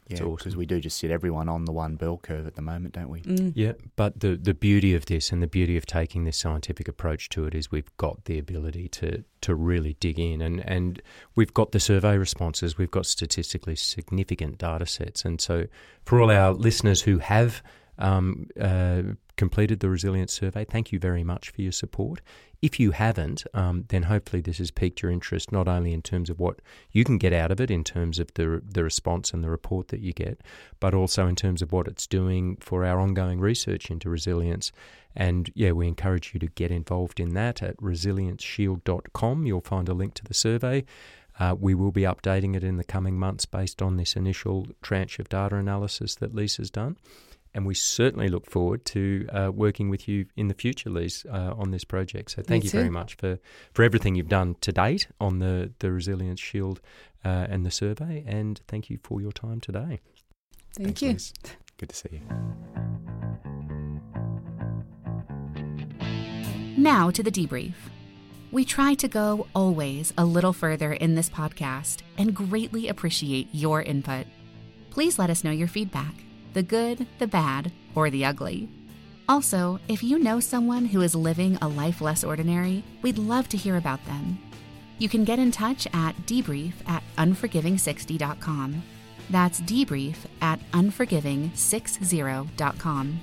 [0.09, 0.36] Yeah, awesome.
[0.36, 3.09] because we do just sit everyone on the one bell curve at the moment, don't
[3.09, 3.22] we?
[3.22, 3.52] Mm.
[3.54, 7.28] Yeah, but the the beauty of this and the beauty of taking this scientific approach
[7.30, 11.02] to it is we've got the ability to to really dig in and and
[11.34, 15.66] we've got the survey responses, we've got statistically significant data sets, and so
[16.04, 17.62] for all our listeners who have
[17.98, 19.02] um, uh,
[19.37, 22.20] completed the resilience survey, thank you very much for your support.
[22.62, 26.30] If you haven't, um, then hopefully this has piqued your interest not only in terms
[26.30, 26.61] of what
[26.91, 29.89] you can get out of it, in terms of the the response and the report
[29.89, 30.41] that you get,
[30.80, 34.72] but also in terms of what it's doing for our ongoing research into resilience.
[35.14, 39.47] And yeah, we encourage you to get involved in that at resilienceShield.com.
[39.47, 40.84] You'll find a link to the survey.
[41.39, 45.18] Uh, we will be updating it in the coming months based on this initial tranche
[45.18, 46.97] of data analysis that Lisa's done.
[47.57, 51.54] And we certainly look forward to uh, working with you in the future, Lies, uh,
[51.57, 52.32] on this project.
[52.32, 52.76] So thank Me you too.
[52.76, 53.38] very much for,
[53.72, 56.82] for everything you've done to date on the, the Resilience Shield
[57.24, 58.22] uh, and the survey.
[58.26, 60.00] And thank you for your time today.
[60.74, 61.12] Thank Thanks, you.
[61.12, 61.32] Liz.
[61.78, 62.20] Good to see you.
[66.76, 67.72] Now to the debrief.
[68.52, 73.80] We try to go always a little further in this podcast and greatly appreciate your
[73.80, 74.26] input.
[74.90, 76.12] Please let us know your feedback
[76.57, 78.66] the good, the bad, or the ugly.
[79.28, 83.59] Also, if you know someone who is living a life less ordinary, we'd love to
[83.59, 84.38] hear about them.
[84.98, 88.82] You can get in touch at debrief at unforgiving60.com.
[89.28, 93.20] That's debrief at unforgiving60.com.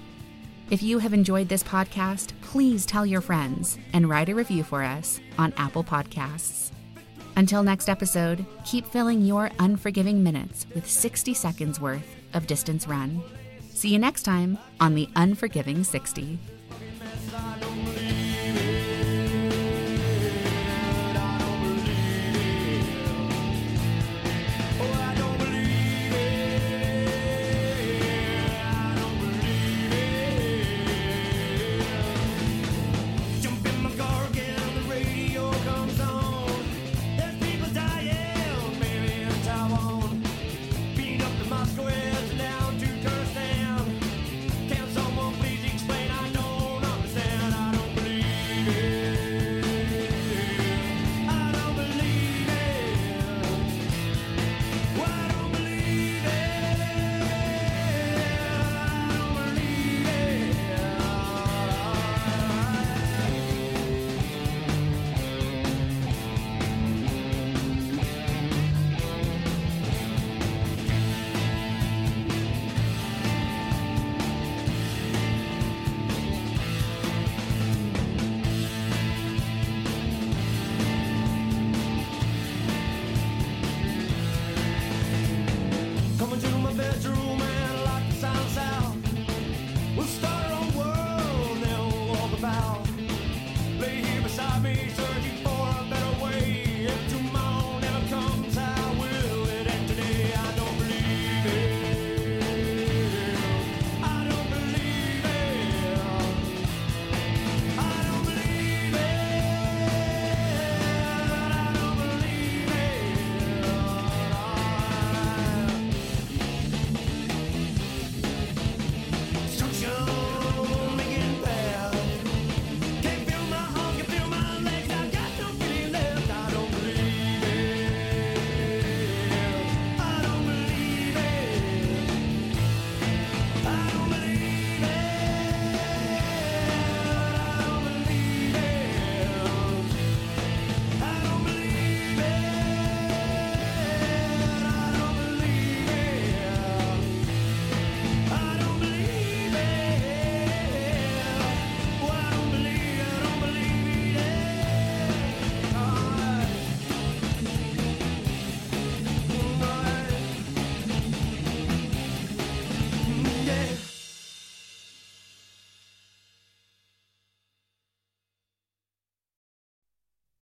[0.69, 4.83] If you have enjoyed this podcast, please tell your friends and write a review for
[4.83, 6.69] us on Apple Podcasts.
[7.35, 13.21] Until next episode, keep filling your unforgiving minutes with 60 seconds worth of distance run.
[13.69, 16.39] See you next time on the Unforgiving 60.